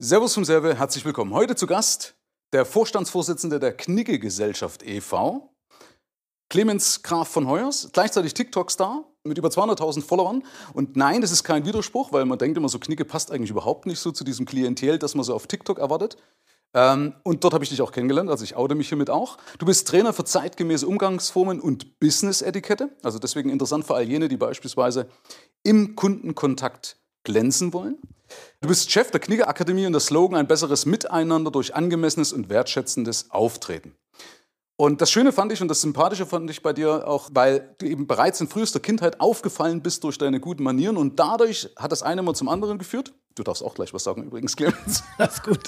Servus 0.00 0.32
vom 0.32 0.44
Serve, 0.44 0.76
herzlich 0.76 1.04
willkommen. 1.04 1.34
Heute 1.34 1.56
zu 1.56 1.66
Gast 1.66 2.14
der 2.52 2.64
Vorstandsvorsitzende 2.64 3.58
der 3.58 3.76
Knigge 3.76 4.20
Gesellschaft 4.20 4.84
e.V., 4.84 5.52
Clemens 6.48 7.02
Graf 7.02 7.26
von 7.26 7.48
Heuers, 7.48 7.88
gleichzeitig 7.92 8.32
TikTok-Star 8.32 9.04
mit 9.24 9.38
über 9.38 9.48
200.000 9.48 10.04
Followern. 10.04 10.44
Und 10.72 10.96
nein, 10.96 11.20
das 11.20 11.32
ist 11.32 11.42
kein 11.42 11.66
Widerspruch, 11.66 12.12
weil 12.12 12.26
man 12.26 12.38
denkt 12.38 12.56
immer 12.56 12.68
so, 12.68 12.78
Knigge 12.78 13.04
passt 13.04 13.32
eigentlich 13.32 13.50
überhaupt 13.50 13.86
nicht 13.86 13.98
so 13.98 14.12
zu 14.12 14.22
diesem 14.22 14.46
Klientel, 14.46 15.00
das 15.00 15.16
man 15.16 15.24
so 15.24 15.34
auf 15.34 15.48
TikTok 15.48 15.80
erwartet. 15.80 16.16
Ähm, 16.74 17.14
und 17.24 17.42
dort 17.42 17.54
habe 17.54 17.64
ich 17.64 17.70
dich 17.70 17.82
auch 17.82 17.90
kennengelernt, 17.90 18.30
also 18.30 18.44
ich 18.44 18.54
oute 18.54 18.76
mich 18.76 18.86
hiermit 18.86 19.10
auch. 19.10 19.36
Du 19.58 19.66
bist 19.66 19.88
Trainer 19.88 20.12
für 20.12 20.22
zeitgemäße 20.22 20.86
Umgangsformen 20.86 21.58
und 21.58 21.98
Business-Etikette. 21.98 22.96
Also 23.02 23.18
deswegen 23.18 23.50
interessant 23.50 23.84
für 23.84 23.96
all 23.96 24.08
jene, 24.08 24.28
die 24.28 24.36
beispielsweise 24.36 25.08
im 25.64 25.96
Kundenkontakt 25.96 26.98
glänzen 27.28 27.74
wollen. 27.74 27.98
Du 28.60 28.68
bist 28.68 28.90
Chef 28.90 29.10
der 29.10 29.20
Knigge 29.20 29.46
Akademie 29.46 29.86
und 29.86 29.92
der 29.92 30.00
Slogan 30.00 30.38
ein 30.38 30.48
besseres 30.48 30.86
Miteinander 30.86 31.50
durch 31.50 31.74
angemessenes 31.74 32.32
und 32.32 32.48
wertschätzendes 32.48 33.30
Auftreten. 33.30 33.94
Und 34.80 35.00
das 35.00 35.10
Schöne 35.10 35.32
fand 35.32 35.52
ich 35.52 35.60
und 35.60 35.68
das 35.68 35.80
Sympathische 35.80 36.24
fand 36.24 36.48
ich 36.50 36.62
bei 36.62 36.72
dir 36.72 37.06
auch, 37.06 37.30
weil 37.32 37.74
du 37.78 37.86
eben 37.86 38.06
bereits 38.06 38.40
in 38.40 38.48
frühester 38.48 38.80
Kindheit 38.80 39.20
aufgefallen 39.20 39.82
bist 39.82 40.04
durch 40.04 40.18
deine 40.18 40.40
guten 40.40 40.62
Manieren 40.62 40.96
und 40.96 41.18
dadurch 41.18 41.68
hat 41.76 41.92
das 41.92 42.02
eine 42.02 42.22
mal 42.22 42.34
zum 42.34 42.48
anderen 42.48 42.78
geführt. 42.78 43.12
Du 43.34 43.42
darfst 43.42 43.62
auch 43.62 43.74
gleich 43.74 43.92
was 43.92 44.04
sagen 44.04 44.22
übrigens, 44.22 44.56
Clemens. 44.56 45.02
Das 45.18 45.34
ist 45.34 45.44
gut. 45.44 45.60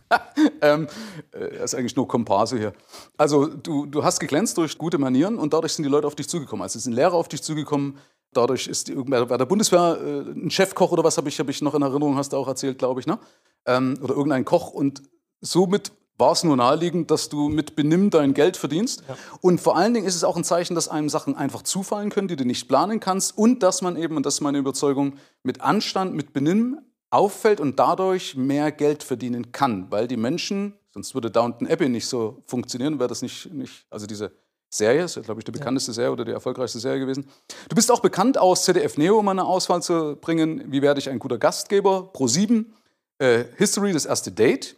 ähm, 0.62 0.88
äh, 1.32 1.62
ist 1.62 1.74
eigentlich 1.74 1.96
nur 1.96 2.08
Komparse 2.08 2.58
hier. 2.58 2.72
Also 3.16 3.46
du, 3.46 3.86
du 3.86 4.02
hast 4.02 4.20
geglänzt 4.20 4.56
durch 4.58 4.78
gute 4.78 4.98
Manieren 4.98 5.38
und 5.38 5.52
dadurch 5.52 5.74
sind 5.74 5.84
die 5.84 5.90
Leute 5.90 6.06
auf 6.06 6.14
dich 6.14 6.28
zugekommen. 6.28 6.62
Also 6.62 6.78
sind 6.78 6.94
Lehrer 6.94 7.14
auf 7.14 7.28
dich 7.28 7.42
zugekommen. 7.42 7.98
Dadurch 8.36 8.66
ist 8.66 8.88
die, 8.88 8.94
bei 8.94 9.24
der 9.24 9.46
Bundeswehr 9.46 9.98
äh, 10.00 10.30
ein 10.30 10.50
Chefkoch 10.50 10.92
oder 10.92 11.04
was 11.04 11.16
habe 11.16 11.28
ich, 11.28 11.38
hab 11.38 11.48
ich 11.48 11.62
noch 11.62 11.74
in 11.74 11.82
Erinnerung, 11.82 12.16
hast 12.16 12.32
du 12.32 12.36
auch 12.36 12.48
erzählt, 12.48 12.78
glaube 12.78 13.00
ich, 13.00 13.06
ne? 13.06 13.18
Ähm, 13.66 13.98
oder 14.02 14.14
irgendein 14.14 14.44
Koch 14.44 14.70
und 14.70 15.02
somit 15.40 15.92
war 16.18 16.32
es 16.32 16.44
nur 16.44 16.56
naheliegend, 16.56 17.10
dass 17.10 17.28
du 17.28 17.48
mit 17.48 17.76
Benimm 17.76 18.10
dein 18.10 18.32
Geld 18.32 18.56
verdienst. 18.56 19.02
Ja. 19.06 19.16
Und 19.40 19.60
vor 19.60 19.76
allen 19.76 19.92
Dingen 19.92 20.06
ist 20.06 20.14
es 20.14 20.24
auch 20.24 20.36
ein 20.36 20.44
Zeichen, 20.44 20.74
dass 20.74 20.88
einem 20.88 21.08
Sachen 21.08 21.36
einfach 21.36 21.62
zufallen 21.62 22.10
können, 22.10 22.28
die 22.28 22.36
du 22.36 22.44
nicht 22.44 22.68
planen 22.68 23.00
kannst 23.00 23.36
und 23.36 23.62
dass 23.62 23.82
man 23.82 23.96
eben, 23.96 24.16
und 24.16 24.24
das 24.24 24.34
ist 24.34 24.40
meine 24.40 24.58
Überzeugung, 24.58 25.14
mit 25.42 25.60
Anstand, 25.60 26.14
mit 26.14 26.32
Benimm 26.32 26.78
auffällt 27.10 27.60
und 27.60 27.78
dadurch 27.78 28.34
mehr 28.36 28.72
Geld 28.72 29.02
verdienen 29.02 29.52
kann, 29.52 29.90
weil 29.90 30.08
die 30.08 30.16
Menschen, 30.16 30.74
sonst 30.90 31.14
würde 31.14 31.30
Downton 31.30 31.68
Abbey 31.68 31.88
nicht 31.88 32.06
so 32.06 32.42
funktionieren, 32.46 32.98
wäre 32.98 33.08
das 33.08 33.22
nicht, 33.22 33.52
nicht, 33.52 33.86
also 33.90 34.06
diese 34.06 34.32
Serie, 34.76 35.04
ist, 35.04 35.22
glaube 35.22 35.40
ich, 35.40 35.44
die 35.44 35.52
bekannteste 35.52 35.92
Serie 35.92 36.12
oder 36.12 36.24
die 36.24 36.32
erfolgreichste 36.32 36.78
Serie 36.78 37.00
gewesen. 37.00 37.28
Du 37.68 37.76
bist 37.76 37.90
auch 37.90 38.00
bekannt 38.00 38.38
aus 38.38 38.64
ZDF 38.64 38.96
Neo, 38.96 39.18
um 39.18 39.28
eine 39.28 39.44
Auswahl 39.44 39.82
zu 39.82 40.16
bringen. 40.20 40.64
Wie 40.72 40.82
werde 40.82 41.00
ich 41.00 41.08
ein 41.08 41.18
guter 41.18 41.38
Gastgeber? 41.38 42.10
Pro 42.12 42.26
7, 42.26 42.72
äh, 43.18 43.44
History, 43.56 43.92
das 43.92 44.06
erste 44.06 44.32
Date 44.32 44.76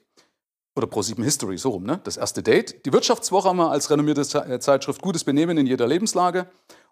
oder 0.76 0.86
Pro7 0.86 1.22
History, 1.22 1.58
so 1.58 1.70
rum, 1.70 1.84
ne? 1.84 2.00
das 2.04 2.16
erste 2.16 2.42
Date. 2.42 2.86
Die 2.86 2.92
Wirtschaftswoche 2.92 3.48
haben 3.48 3.58
wir 3.58 3.70
als 3.70 3.90
renommierte 3.90 4.22
äh, 4.48 4.60
Zeitschrift 4.60 5.02
Gutes 5.02 5.24
Benehmen 5.24 5.58
in 5.58 5.66
jeder 5.66 5.86
Lebenslage. 5.86 6.46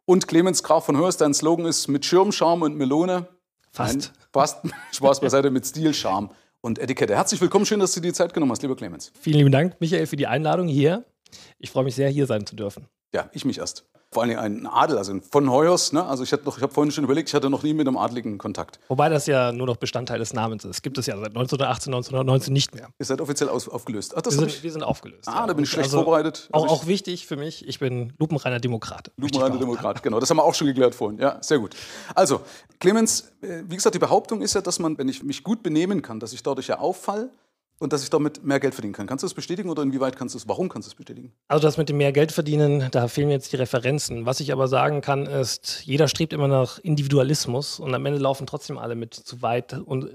Und 0.05 0.29
Clemens 0.29 0.63
Graf 0.63 0.87
von 0.87 0.97
Hörs, 0.97 1.17
dein 1.17 1.35
Slogan 1.35 1.67
ist 1.67 1.89
mit 1.89 2.05
Schirm, 2.05 2.33
Charme 2.33 2.63
und 2.63 2.77
Melone. 2.77 3.29
Fast. 3.71 3.95
Nein, 3.95 4.27
fast. 4.33 4.59
Spaß 4.93 5.21
beiseite 5.21 5.51
mit 5.51 5.67
Stil, 5.67 5.95
Charme 5.95 6.31
und 6.61 6.79
Etikette. 6.79 7.15
Herzlich 7.15 7.41
willkommen, 7.41 7.67
schön, 7.67 7.81
dass 7.81 7.93
du 7.93 8.01
dir 8.01 8.09
die 8.09 8.15
Zeit 8.15 8.35
genommen 8.35 8.53
hast, 8.53 8.63
lieber 8.63 8.77
Clemens. 8.77 9.13
Vielen 9.21 9.39
lieben 9.39 9.53
Dank, 9.53 9.77
Michael, 9.81 10.07
für 10.07 10.17
die 10.17 10.27
Einladung 10.27 10.69
hier. 10.69 11.05
Ich 11.59 11.71
freue 11.71 11.85
mich 11.85 11.95
sehr, 11.95 12.09
hier 12.09 12.27
sein 12.27 12.47
zu 12.47 12.57
dürfen. 12.57 12.89
Ja, 13.13 13.31
ich 13.33 13.45
mich 13.45 13.59
erst 13.59 13.87
vor 14.17 14.23
allem 14.23 14.39
ein 14.39 14.67
Adel, 14.67 14.97
also 14.97 15.13
von 15.31 15.51
Heuers. 15.51 15.93
Ne? 15.93 16.03
Also 16.03 16.23
ich, 16.23 16.33
ich 16.33 16.39
habe 16.63 16.73
vorhin 16.73 16.91
schon 16.91 17.05
überlegt, 17.05 17.29
ich 17.29 17.35
hatte 17.35 17.51
noch 17.51 17.63
nie 17.63 17.75
mit 17.75 17.87
einem 17.87 17.99
Adligen 17.99 18.39
Kontakt. 18.39 18.79
Wobei 18.89 19.11
das 19.11 19.27
ja 19.27 19.53
nur 19.53 19.67
noch 19.67 19.77
Bestandteil 19.77 20.19
des 20.19 20.33
Namens 20.33 20.65
ist. 20.65 20.83
Gibt 20.83 20.97
es 20.97 21.05
ja 21.05 21.17
seit 21.17 21.29
1918, 21.29 21.93
1919 21.93 22.53
nicht 22.53 22.75
mehr. 22.75 22.89
Ihr 22.99 23.05
seid 23.05 23.21
offiziell 23.21 23.51
aus, 23.51 23.69
aufgelöst. 23.69 24.15
Ach, 24.17 24.25
wir, 24.25 24.33
sind, 24.33 24.63
wir, 24.63 24.73
sind, 24.73 24.83
aufgelöst. 24.83 25.29
Ah, 25.29 25.41
ja. 25.41 25.47
da 25.47 25.53
bin 25.53 25.65
ich 25.65 25.71
schlecht 25.71 25.89
also 25.89 25.99
vorbereitet. 25.99 26.49
Also 26.51 26.67
auch, 26.67 26.73
auch, 26.73 26.87
wichtig 26.87 27.27
für 27.27 27.37
mich, 27.37 27.69
ich 27.69 27.79
bin 27.79 28.15
lupenreiner 28.19 28.59
Demokrat. 28.59 29.11
Lupenreiner 29.19 29.59
Demokrat, 29.59 30.03
genau. 30.03 30.19
Das 30.19 30.31
haben 30.31 30.39
wir 30.39 30.45
auch 30.45 30.55
schon 30.55 30.69
geklärt 30.69 30.95
vorhin. 30.95 31.19
Ja, 31.19 31.37
sehr 31.43 31.59
gut. 31.59 31.77
Also, 32.15 32.41
Clemens, 32.81 33.33
äh, 33.43 33.65
wie 33.67 33.77
gesagt, 33.77 33.95
die 33.95 33.99
Behauptung 33.99 34.41
ist 34.41 34.55
ja, 34.55 34.63
dass 34.63 34.79
man, 34.79 34.97
wenn 34.97 35.09
ich 35.09 35.23
mich 35.25 35.43
gut 35.43 35.63
benehmen 35.63 36.01
kann, 36.01 36.21
dass 36.21 36.33
ich 36.33 36.43
dadurch 36.43 36.69
ja 36.69 36.79
auffall, 36.79 37.31
und 37.79 37.93
dass 37.93 38.03
ich 38.03 38.11
damit 38.11 38.43
mehr 38.43 38.59
Geld 38.59 38.75
verdienen 38.75 38.95
kann. 38.95 39.07
Kannst 39.07 39.23
du 39.23 39.27
das 39.27 39.35
bestätigen 39.35 39.69
oder 39.69 39.83
inwieweit 39.83 40.17
kannst 40.17 40.35
du 40.35 40.39
es, 40.39 40.49
warum 40.49 40.69
kannst 40.69 40.89
du 40.89 40.91
es 40.91 40.95
bestätigen? 40.95 41.33
Also 41.49 41.63
das 41.63 41.77
mit 41.77 41.89
dem 41.89 41.99
mehr 41.99 42.13
Geld 42.13 42.33
verdienen, 42.33 42.89
da 42.91 43.09
fehlen 43.09 43.29
mir 43.29 43.35
jetzt 43.35 43.53
die 43.53 43.57
Referenzen. 43.57 44.25
Was 44.25 44.41
ich 44.41 44.53
aber 44.53 44.67
sagen 44.67 45.03
kann, 45.03 45.27
ist, 45.27 45.83
jeder 45.85 46.09
strebt 46.09 46.33
immer 46.33 46.49
nach 46.49 46.79
Individualismus 46.79 47.79
und 47.79 47.95
am 47.95 48.07
Ende 48.07 48.19
laufen 48.19 48.47
trotzdem 48.47 48.79
alle 48.79 48.95
mit 48.95 49.15
zu 49.15 49.43
weit 49.43 49.75
und 49.75 50.09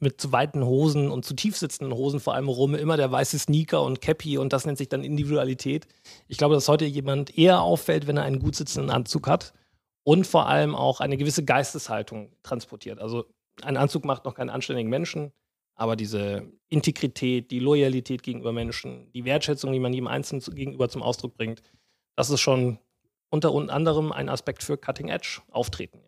mit 0.00 0.20
zu 0.20 0.32
weiten 0.32 0.64
Hosen 0.64 1.10
und 1.10 1.24
zu 1.24 1.34
tief 1.34 1.56
sitzenden 1.56 1.96
Hosen 1.96 2.20
vor 2.20 2.34
allem 2.34 2.48
rum, 2.48 2.74
immer 2.74 2.96
der 2.96 3.12
weiße 3.12 3.38
Sneaker 3.38 3.82
und 3.82 4.00
Cappy 4.00 4.38
und 4.38 4.52
das 4.52 4.64
nennt 4.64 4.78
sich 4.78 4.88
dann 4.88 5.04
Individualität. 5.04 5.86
Ich 6.28 6.38
glaube, 6.38 6.54
dass 6.54 6.68
heute 6.68 6.86
jemand 6.86 7.36
eher 7.36 7.60
auffällt, 7.60 8.06
wenn 8.06 8.16
er 8.16 8.24
einen 8.24 8.38
gut 8.38 8.56
sitzenden 8.56 8.90
Anzug 8.90 9.28
hat 9.28 9.52
und 10.04 10.26
vor 10.26 10.48
allem 10.48 10.74
auch 10.74 11.00
eine 11.00 11.18
gewisse 11.18 11.44
Geisteshaltung 11.44 12.32
transportiert. 12.42 12.98
Also 12.98 13.26
ein 13.62 13.76
Anzug 13.76 14.04
macht 14.04 14.24
noch 14.24 14.34
keinen 14.34 14.50
anständigen 14.50 14.90
Menschen 14.90 15.32
aber 15.74 15.96
diese 15.96 16.50
Integrität, 16.68 17.50
die 17.50 17.58
Loyalität 17.58 18.22
gegenüber 18.22 18.52
Menschen, 18.52 19.10
die 19.12 19.24
Wertschätzung, 19.24 19.72
die 19.72 19.80
man 19.80 19.92
jedem 19.92 20.06
Einzelnen 20.06 20.42
gegenüber 20.54 20.88
zum 20.88 21.02
Ausdruck 21.02 21.36
bringt, 21.36 21.62
das 22.16 22.30
ist 22.30 22.40
schon 22.40 22.78
unter 23.30 23.52
anderem 23.70 24.12
ein 24.12 24.28
Aspekt 24.28 24.62
für 24.62 24.76
Cutting 24.76 25.08
Edge 25.08 25.40
Auftreten. 25.50 25.98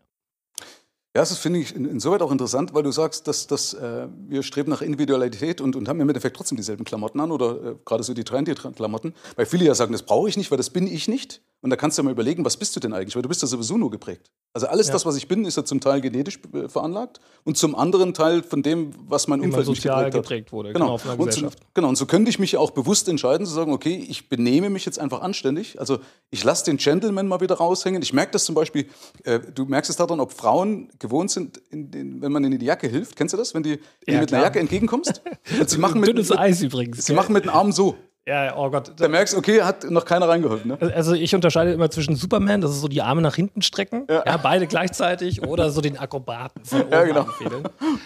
Ja. 1.16 1.22
Das 1.22 1.38
finde 1.38 1.60
ich 1.60 1.75
insoweit 1.75 2.21
auch 2.21 2.31
interessant, 2.31 2.75
weil 2.75 2.82
du 2.82 2.93
sagst, 2.93 3.26
dass, 3.26 3.47
dass 3.47 3.72
äh, 3.72 4.06
wir 4.28 4.43
streben 4.43 4.71
nach 4.71 4.82
Individualität 4.82 5.62
und, 5.62 5.75
und 5.75 5.88
haben 5.88 5.99
im 5.99 6.09
Endeffekt 6.10 6.37
trotzdem 6.37 6.56
dieselben 6.56 6.84
Klamotten 6.84 7.19
an 7.21 7.31
oder 7.31 7.65
äh, 7.65 7.75
gerade 7.87 8.03
so 8.03 8.12
die 8.12 8.22
trendy 8.22 8.55
Klamotten. 8.55 9.15
Weil 9.34 9.47
viele 9.47 9.65
ja 9.65 9.75
sagen, 9.75 9.93
das 9.93 10.03
brauche 10.03 10.28
ich 10.28 10.37
nicht, 10.37 10.50
weil 10.50 10.59
das 10.59 10.69
bin 10.69 10.87
ich 10.87 11.09
nicht. 11.09 11.41
Und 11.66 11.71
da 11.71 11.77
kannst 11.77 11.99
du 11.99 12.03
ja 12.03 12.04
mal 12.04 12.12
überlegen, 12.12 12.44
was 12.44 12.56
bist 12.56 12.77
du 12.77 12.78
denn 12.78 12.93
eigentlich? 12.93 13.16
Weil 13.16 13.22
du 13.22 13.28
bist 13.28 13.43
ja 13.43 13.49
sowieso 13.49 13.77
nur 13.77 13.91
geprägt. 13.91 14.31
Also 14.53 14.69
alles 14.69 14.87
ja. 14.87 14.93
das, 14.93 15.04
was 15.04 15.16
ich 15.16 15.27
bin, 15.27 15.44
ist 15.44 15.56
ja 15.56 15.65
zum 15.65 15.81
Teil 15.81 16.00
genetisch 16.00 16.38
äh, 16.54 16.69
veranlagt 16.69 17.19
und 17.43 17.59
zum 17.59 17.75
anderen 17.75 18.15
Teil 18.15 18.44
von 18.44 18.62
dem, 18.62 18.93
was 19.09 19.27
mein 19.27 19.41
Umfeld 19.41 19.66
mich 19.66 19.82
geprägt, 19.82 20.12
geprägt 20.12 20.53
wurde. 20.53 20.72
Genau. 20.72 20.97
genau, 20.97 21.21
und 21.21 21.32
so, 21.32 21.49
genau. 21.75 21.88
Und 21.88 21.97
so 21.97 22.06
könnte 22.06 22.31
ich 22.31 22.38
mich 22.38 22.56
auch 22.56 22.71
bewusst 22.71 23.09
entscheiden, 23.09 23.49
zu 23.49 23.53
sagen, 23.53 23.72
okay, 23.72 23.97
ich 24.09 24.28
benehme 24.28 24.71
mich 24.71 24.87
jetzt 24.87 25.00
einfach 25.00 25.22
anständig. 25.22 25.81
Also 25.81 25.99
ich 26.31 26.44
lasse 26.44 26.66
den 26.66 26.76
Gentleman 26.76 27.26
mal 27.26 27.41
wieder 27.41 27.56
raushängen. 27.56 28.00
Ich 28.00 28.12
merke 28.12 28.31
das 28.31 28.44
zum 28.44 28.55
Beispiel, 28.55 28.87
äh, 29.25 29.41
du 29.41 29.65
merkst 29.65 29.91
es 29.91 29.97
daran, 29.97 30.21
ob 30.21 30.34
Frauen 30.34 30.88
gewohnt 31.00 31.32
sind, 31.32 31.60
den, 31.72 32.22
wenn 32.22 32.31
man 32.31 32.44
ihnen 32.44 32.53
in 32.53 32.60
die 32.60 32.66
Jacke 32.66 32.87
hilft. 32.87 33.16
Kennst 33.16 33.34
du 33.34 33.38
das? 33.38 33.55
Wenn 33.55 33.65
du 33.65 33.71
ja, 33.71 34.21
mit 34.21 34.28
klar. 34.28 34.38
einer 34.38 34.47
Jacke 34.47 34.60
entgegenkommst? 34.60 35.21
Sie 35.66 35.78
machen 35.78 35.99
mit, 35.99 36.10
Dünnes 36.10 36.31
Eis 36.31 36.62
übrigens. 36.62 37.06
Sie 37.06 37.12
machen 37.12 37.32
mit 37.32 37.43
dem 37.43 37.50
Arm 37.50 37.72
so. 37.72 37.97
Ja, 38.28 38.56
oh 38.56 38.70
Gott. 38.70 38.92
Da 38.97 39.06
merkst 39.06 39.34
du, 39.34 39.38
okay, 39.38 39.62
hat 39.62 39.84
noch 39.88 40.04
keiner 40.04 40.28
reingeholfen. 40.28 40.72
Ne? 40.72 40.92
Also 40.94 41.14
ich 41.14 41.32
unterscheide 41.34 41.72
immer 41.72 41.91
zwischen 41.91 42.16
Superman, 42.16 42.60
das 42.60 42.72
ist 42.72 42.81
so 42.81 42.88
die 42.88 43.00
Arme 43.00 43.22
nach 43.22 43.37
hinten 43.37 43.62
strecken, 43.62 44.04
ja. 44.10 44.25
ja 44.26 44.37
beide 44.37 44.66
gleichzeitig, 44.66 45.47
oder 45.47 45.70
so 45.70 45.81
den 45.81 45.97
Akrobaten 45.97 46.64
von 46.64 46.82
oben 46.82 46.92
ja, 46.92 47.04
genau. 47.04 47.26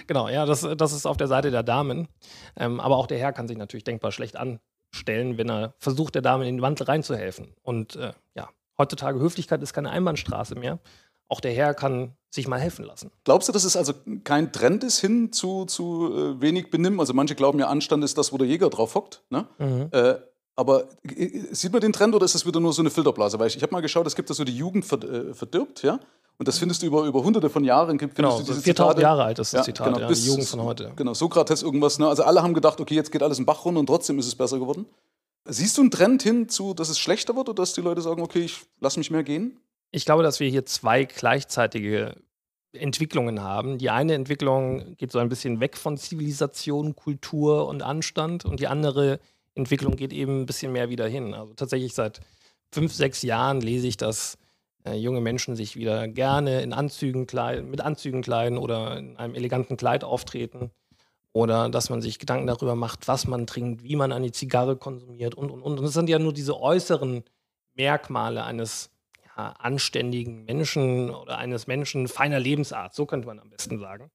Genau, 0.06 0.28
ja, 0.28 0.44
das, 0.44 0.68
das 0.76 0.92
ist 0.92 1.06
auf 1.06 1.16
der 1.16 1.26
Seite 1.26 1.50
der 1.50 1.62
Damen. 1.62 2.08
Ähm, 2.56 2.80
aber 2.80 2.96
auch 2.96 3.06
der 3.06 3.18
Herr 3.18 3.32
kann 3.32 3.48
sich 3.48 3.56
natürlich 3.56 3.84
denkbar 3.84 4.12
schlecht 4.12 4.36
anstellen, 4.36 5.38
wenn 5.38 5.48
er 5.48 5.74
versucht, 5.78 6.14
der 6.14 6.22
Dame 6.22 6.46
in 6.46 6.56
den 6.56 6.62
Wandel 6.62 6.84
reinzuhelfen. 6.84 7.54
Und 7.62 7.96
äh, 7.96 8.12
ja, 8.34 8.50
heutzutage 8.76 9.20
Höflichkeit 9.20 9.62
ist 9.62 9.72
keine 9.72 9.90
Einbahnstraße 9.90 10.54
mehr 10.54 10.80
auch 11.30 11.40
der 11.40 11.52
Herr 11.52 11.74
kann 11.74 12.14
sich 12.30 12.46
mal 12.48 12.58
helfen 12.58 12.84
lassen. 12.84 13.10
Glaubst 13.24 13.48
du, 13.48 13.52
dass 13.52 13.64
es 13.64 13.76
also 13.76 13.92
kein 14.24 14.52
Trend 14.52 14.84
ist 14.84 15.00
hin 15.00 15.32
zu, 15.32 15.64
zu 15.64 16.12
äh, 16.12 16.40
wenig 16.40 16.70
Benimm? 16.70 17.00
Also 17.00 17.14
manche 17.14 17.34
glauben 17.34 17.58
ja, 17.58 17.68
Anstand 17.68 18.04
ist 18.04 18.18
das, 18.18 18.32
wo 18.32 18.38
der 18.38 18.46
Jäger 18.46 18.68
drauf 18.68 18.94
hockt. 18.94 19.22
Ne? 19.30 19.46
Mhm. 19.58 19.88
Äh, 19.92 20.14
aber 20.56 20.88
äh, 21.04 21.40
sieht 21.52 21.72
man 21.72 21.80
den 21.80 21.92
Trend 21.92 22.14
oder 22.14 22.24
ist 22.24 22.34
das 22.34 22.44
wieder 22.44 22.60
nur 22.60 22.72
so 22.72 22.82
eine 22.82 22.90
Filterblase? 22.90 23.38
Weil 23.38 23.46
ich, 23.46 23.56
ich 23.56 23.62
habe 23.62 23.72
mal 23.72 23.80
geschaut, 23.80 24.06
es 24.06 24.14
gibt 24.14 24.28
da 24.28 24.34
so 24.34 24.44
die 24.44 24.56
Jugend 24.56 24.84
äh, 24.92 25.32
verdirbt, 25.34 25.82
ja? 25.82 25.98
Und 26.38 26.48
das 26.48 26.58
findest 26.58 26.82
du 26.82 26.86
über, 26.86 27.04
über 27.04 27.22
hunderte 27.22 27.50
von 27.50 27.64
Jahren. 27.64 27.98
Genau, 27.98 28.38
du 28.38 28.44
diese 28.44 28.62
4000 28.62 29.02
Jahre 29.02 29.24
alt 29.24 29.38
ist 29.38 29.52
das 29.52 29.60
ja, 29.60 29.62
Zitat, 29.62 29.88
genau, 29.88 30.00
ja, 30.00 30.08
bis, 30.08 30.22
die 30.22 30.28
Jugend 30.28 30.46
von 30.46 30.62
heute. 30.62 30.92
Genau, 30.96 31.12
Sokrates 31.12 31.62
irgendwas. 31.62 31.98
Ne? 31.98 32.08
Also 32.08 32.22
alle 32.22 32.42
haben 32.42 32.54
gedacht, 32.54 32.80
okay, 32.80 32.94
jetzt 32.94 33.12
geht 33.12 33.22
alles 33.22 33.38
im 33.38 33.44
Bach 33.44 33.64
runter 33.64 33.80
und 33.80 33.86
trotzdem 33.86 34.18
ist 34.18 34.26
es 34.26 34.34
besser 34.34 34.58
geworden. 34.58 34.86
Siehst 35.46 35.76
du 35.76 35.82
einen 35.82 35.90
Trend 35.90 36.22
hin 36.22 36.48
zu, 36.48 36.72
dass 36.72 36.88
es 36.88 36.98
schlechter 36.98 37.36
wird 37.36 37.50
oder 37.50 37.62
dass 37.62 37.74
die 37.74 37.82
Leute 37.82 38.00
sagen, 38.00 38.22
okay, 38.22 38.40
ich 38.40 38.62
lasse 38.80 38.98
mich 38.98 39.10
mehr 39.10 39.22
gehen? 39.22 39.60
Ich 39.90 40.04
glaube, 40.04 40.22
dass 40.22 40.40
wir 40.40 40.48
hier 40.48 40.64
zwei 40.66 41.04
gleichzeitige 41.04 42.14
Entwicklungen 42.72 43.42
haben. 43.42 43.78
Die 43.78 43.90
eine 43.90 44.14
Entwicklung 44.14 44.96
geht 44.96 45.10
so 45.10 45.18
ein 45.18 45.28
bisschen 45.28 45.60
weg 45.60 45.76
von 45.76 45.96
Zivilisation, 45.96 46.94
Kultur 46.94 47.66
und 47.66 47.82
Anstand 47.82 48.44
und 48.44 48.60
die 48.60 48.68
andere 48.68 49.18
Entwicklung 49.54 49.96
geht 49.96 50.12
eben 50.12 50.42
ein 50.42 50.46
bisschen 50.46 50.72
mehr 50.72 50.88
wieder 50.88 51.08
hin. 51.08 51.34
Also 51.34 51.54
tatsächlich 51.54 51.94
seit 51.94 52.20
fünf, 52.72 52.92
sechs 52.92 53.22
Jahren 53.22 53.60
lese 53.60 53.88
ich, 53.88 53.96
dass 53.96 54.38
äh, 54.84 54.94
junge 54.94 55.20
Menschen 55.20 55.56
sich 55.56 55.74
wieder 55.74 56.06
gerne 56.06 56.62
in 56.62 56.72
Anzügen 56.72 57.26
kleiden, 57.26 57.70
mit 57.70 57.80
Anzügen 57.80 58.22
kleiden 58.22 58.58
oder 58.58 58.96
in 58.96 59.16
einem 59.16 59.34
eleganten 59.34 59.76
Kleid 59.76 60.04
auftreten 60.04 60.70
oder 61.32 61.68
dass 61.68 61.90
man 61.90 62.00
sich 62.00 62.18
Gedanken 62.18 62.46
darüber 62.46 62.76
macht, 62.76 63.08
was 63.08 63.26
man 63.26 63.46
trinkt, 63.46 63.82
wie 63.82 63.96
man 63.96 64.12
eine 64.12 64.30
Zigarre 64.32 64.76
konsumiert 64.76 65.34
und 65.34 65.50
und 65.50 65.62
und. 65.62 65.78
Und 65.78 65.84
das 65.84 65.94
sind 65.94 66.08
ja 66.08 66.18
nur 66.18 66.32
diese 66.32 66.60
äußeren 66.60 67.24
Merkmale 67.74 68.44
eines 68.44 68.90
anständigen 69.48 70.44
Menschen 70.44 71.10
oder 71.10 71.38
eines 71.38 71.66
Menschen 71.66 72.08
feiner 72.08 72.38
Lebensart, 72.38 72.94
so 72.94 73.06
könnte 73.06 73.26
man 73.26 73.38
am 73.38 73.50
besten 73.50 73.78
sagen. 73.78 74.10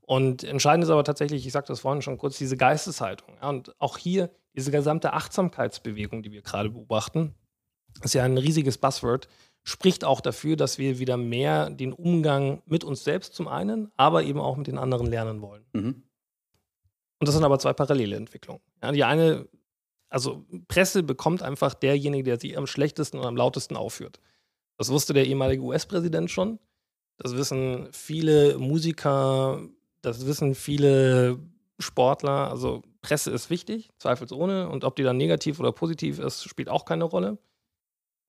Und 0.00 0.44
entscheidend 0.44 0.84
ist 0.84 0.90
aber 0.90 1.04
tatsächlich, 1.04 1.46
ich 1.46 1.52
sagte 1.52 1.72
das 1.72 1.80
vorhin 1.80 2.02
schon 2.02 2.18
kurz, 2.18 2.38
diese 2.38 2.56
Geisteshaltung. 2.56 3.36
Ja, 3.40 3.48
und 3.48 3.74
auch 3.80 3.98
hier 3.98 4.30
diese 4.54 4.70
gesamte 4.70 5.12
Achtsamkeitsbewegung, 5.12 6.22
die 6.22 6.32
wir 6.32 6.42
gerade 6.42 6.70
beobachten, 6.70 7.34
ist 8.02 8.14
ja 8.14 8.24
ein 8.24 8.38
riesiges 8.38 8.78
Buzzword, 8.78 9.28
spricht 9.62 10.04
auch 10.04 10.20
dafür, 10.20 10.56
dass 10.56 10.78
wir 10.78 10.98
wieder 10.98 11.16
mehr 11.16 11.70
den 11.70 11.92
Umgang 11.92 12.62
mit 12.66 12.84
uns 12.84 13.02
selbst 13.02 13.34
zum 13.34 13.48
einen, 13.48 13.90
aber 13.96 14.22
eben 14.22 14.40
auch 14.40 14.56
mit 14.56 14.66
den 14.66 14.78
anderen 14.78 15.06
lernen 15.06 15.40
wollen. 15.40 15.64
Mhm. 15.72 16.02
Und 17.18 17.28
das 17.28 17.34
sind 17.34 17.44
aber 17.44 17.58
zwei 17.58 17.72
parallele 17.72 18.16
Entwicklungen. 18.16 18.60
Ja, 18.82 18.92
die 18.92 19.04
eine, 19.04 19.48
also 20.10 20.44
Presse 20.68 21.02
bekommt 21.02 21.42
einfach 21.42 21.72
derjenige, 21.72 22.24
der 22.24 22.38
sich 22.38 22.58
am 22.58 22.66
schlechtesten 22.66 23.18
und 23.18 23.24
am 23.24 23.36
lautesten 23.36 23.76
aufführt. 23.76 24.20
Das 24.76 24.90
wusste 24.90 25.12
der 25.12 25.26
ehemalige 25.26 25.62
US-Präsident 25.62 26.30
schon. 26.30 26.58
Das 27.18 27.36
wissen 27.36 27.88
viele 27.92 28.58
Musiker, 28.58 29.60
das 30.02 30.26
wissen 30.26 30.54
viele 30.54 31.38
Sportler. 31.78 32.50
Also 32.50 32.82
Presse 33.02 33.30
ist 33.30 33.50
wichtig, 33.50 33.90
zweifelsohne. 33.98 34.68
Und 34.68 34.84
ob 34.84 34.96
die 34.96 35.02
dann 35.02 35.16
negativ 35.16 35.60
oder 35.60 35.72
positiv 35.72 36.18
ist, 36.18 36.44
spielt 36.44 36.68
auch 36.68 36.84
keine 36.84 37.04
Rolle. 37.04 37.38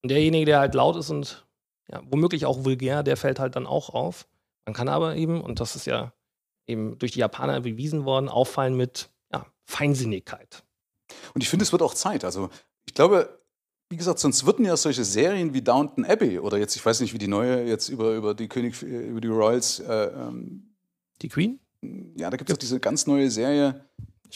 Und 0.03 0.09
derjenige, 0.09 0.45
der 0.45 0.59
halt 0.59 0.75
laut 0.75 0.95
ist 0.97 1.09
und 1.09 1.45
ja, 1.91 2.01
womöglich 2.05 2.45
auch 2.45 2.63
vulgär, 2.63 3.03
der 3.03 3.17
fällt 3.17 3.39
halt 3.39 3.55
dann 3.55 3.65
auch 3.67 3.89
auf. 3.89 4.27
Man 4.65 4.73
kann 4.73 4.89
aber 4.89 5.15
eben, 5.15 5.41
und 5.41 5.59
das 5.59 5.75
ist 5.75 5.85
ja 5.85 6.13
eben 6.67 6.97
durch 6.97 7.11
die 7.11 7.19
Japaner 7.19 7.61
bewiesen 7.61 8.05
worden, 8.05 8.29
auffallen 8.29 8.75
mit 8.75 9.09
ja, 9.31 9.45
Feinsinnigkeit. 9.63 10.63
Und 11.33 11.41
ich 11.41 11.49
finde, 11.49 11.63
es 11.63 11.71
wird 11.71 11.81
auch 11.81 11.93
Zeit. 11.93 12.23
Also 12.25 12.49
ich 12.85 12.93
glaube, 12.93 13.39
wie 13.89 13.97
gesagt, 13.97 14.19
sonst 14.19 14.45
würden 14.45 14.65
ja 14.65 14.75
solche 14.75 15.03
Serien 15.03 15.53
wie 15.53 15.61
Downton 15.61 16.05
Abbey 16.05 16.39
oder 16.39 16.57
jetzt, 16.57 16.75
ich 16.75 16.85
weiß 16.85 17.01
nicht, 17.01 17.13
wie 17.13 17.17
die 17.17 17.27
neue 17.27 17.63
jetzt 17.65 17.89
über, 17.89 18.15
über 18.15 18.33
die 18.33 18.47
König, 18.47 18.81
über 18.81 19.21
die 19.21 19.27
Royals. 19.27 19.79
Äh, 19.79 20.05
ähm, 20.07 20.75
die 21.21 21.29
Queen? 21.29 21.59
Ja, 22.17 22.29
da 22.29 22.37
gibt 22.37 22.49
es 22.49 22.55
auch 22.55 22.59
diese 22.59 22.79
ganz 22.79 23.05
neue 23.05 23.29
Serie 23.29 23.85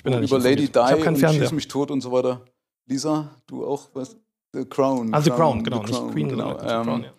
über 0.04 0.40
Lady 0.40 0.70
Di 0.70 0.80
und 0.80 1.18
Schieß 1.18 1.52
mich 1.52 1.68
tot 1.68 1.92
und 1.92 2.02
so 2.02 2.12
weiter. 2.12 2.46
Lisa, 2.86 3.30
du 3.48 3.66
auch 3.66 3.90
was? 3.94 4.16
The 4.54 4.66
Crown. 4.66 5.14
Ah, 5.14 5.22
The 5.22 5.30
Crown, 5.30 5.64
genau. 5.64 5.86
The 5.86 5.92
Crown, 5.92 6.06
nicht 6.06 6.14
Queen, 6.14 6.30
genau. 6.30 6.52
Ähm, 6.60 6.84
Crown, 6.84 7.04
ja. 7.04 7.14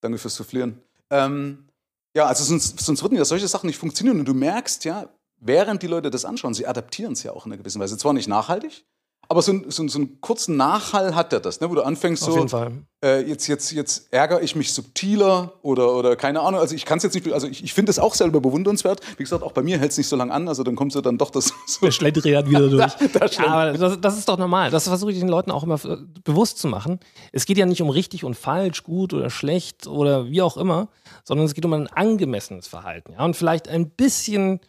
Danke 0.00 0.18
fürs 0.18 0.34
Soufflieren. 0.34 0.80
Ähm, 1.10 1.68
ja, 2.14 2.26
also 2.26 2.44
sonst, 2.44 2.80
sonst 2.80 3.02
würden 3.02 3.16
ja 3.16 3.24
solche 3.24 3.46
Sachen 3.46 3.66
nicht 3.66 3.78
funktionieren. 3.78 4.18
Und 4.18 4.26
du 4.26 4.34
merkst 4.34 4.84
ja, 4.84 5.08
während 5.38 5.82
die 5.82 5.86
Leute 5.86 6.10
das 6.10 6.24
anschauen, 6.24 6.54
sie 6.54 6.66
adaptieren 6.66 7.12
es 7.12 7.22
ja 7.22 7.32
auch 7.32 7.46
in 7.46 7.52
einer 7.52 7.58
gewissen 7.58 7.80
Weise. 7.80 7.96
Zwar 7.96 8.12
nicht 8.12 8.28
nachhaltig, 8.28 8.84
aber 9.28 9.40
so, 9.40 9.54
so, 9.68 9.88
so 9.88 9.98
einen 9.98 10.20
kurzen 10.20 10.56
Nachhall 10.56 11.14
hat 11.14 11.32
er 11.32 11.40
das, 11.40 11.60
ne? 11.60 11.70
wo 11.70 11.74
du 11.74 11.82
anfängst 11.82 12.22
Auf 12.28 12.50
so, 12.50 12.70
äh, 13.02 13.22
jetzt, 13.22 13.46
jetzt, 13.46 13.72
jetzt 13.72 14.12
ärgere 14.12 14.42
ich 14.42 14.54
mich 14.54 14.72
subtiler 14.72 15.54
oder, 15.62 15.94
oder 15.94 16.16
keine 16.16 16.40
Ahnung. 16.40 16.60
Also 16.60 16.74
ich 16.74 16.84
kann 16.84 16.98
es 16.98 17.04
jetzt 17.04 17.14
nicht, 17.14 17.32
also 17.32 17.46
ich, 17.46 17.64
ich 17.64 17.72
finde 17.72 17.90
es 17.90 17.98
auch 17.98 18.14
selber 18.14 18.40
bewundernswert. 18.40 19.00
Wie 19.16 19.22
gesagt, 19.22 19.42
auch 19.42 19.52
bei 19.52 19.62
mir 19.62 19.78
hält 19.78 19.92
es 19.92 19.98
nicht 19.98 20.08
so 20.08 20.16
lange 20.16 20.32
an, 20.32 20.48
also 20.48 20.62
dann 20.62 20.76
kommt 20.76 20.92
so 20.92 21.00
dann 21.00 21.18
doch 21.18 21.30
das. 21.30 21.52
So 21.66 21.86
Der 21.86 21.92
Schlendrian 21.92 22.48
wieder 22.48 22.68
durch. 22.68 23.38
ja, 23.38 23.46
aber 23.46 23.72
das, 23.72 24.00
das, 24.00 24.18
ist 24.18 24.28
doch 24.28 24.36
normal. 24.36 24.70
Das 24.70 24.86
versuche 24.86 25.12
ich 25.12 25.18
den 25.18 25.28
Leuten 25.28 25.50
auch 25.50 25.62
immer 25.62 25.78
bewusst 26.24 26.58
zu 26.58 26.68
machen. 26.68 27.00
Es 27.32 27.46
geht 27.46 27.56
ja 27.56 27.64
nicht 27.64 27.80
um 27.80 27.88
richtig 27.88 28.24
und 28.24 28.34
falsch, 28.34 28.82
gut 28.82 29.14
oder 29.14 29.30
schlecht 29.30 29.86
oder 29.86 30.26
wie 30.26 30.42
auch 30.42 30.56
immer, 30.56 30.88
sondern 31.24 31.46
es 31.46 31.54
geht 31.54 31.64
um 31.64 31.72
ein 31.72 31.86
angemessenes 31.88 32.66
Verhalten. 32.66 33.12
Ja? 33.12 33.24
Und 33.24 33.34
vielleicht 33.34 33.68
ein 33.68 33.90
bisschen 33.90 34.60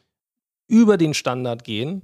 über 0.67 0.97
den 0.97 1.13
Standard 1.13 1.65
gehen 1.65 2.03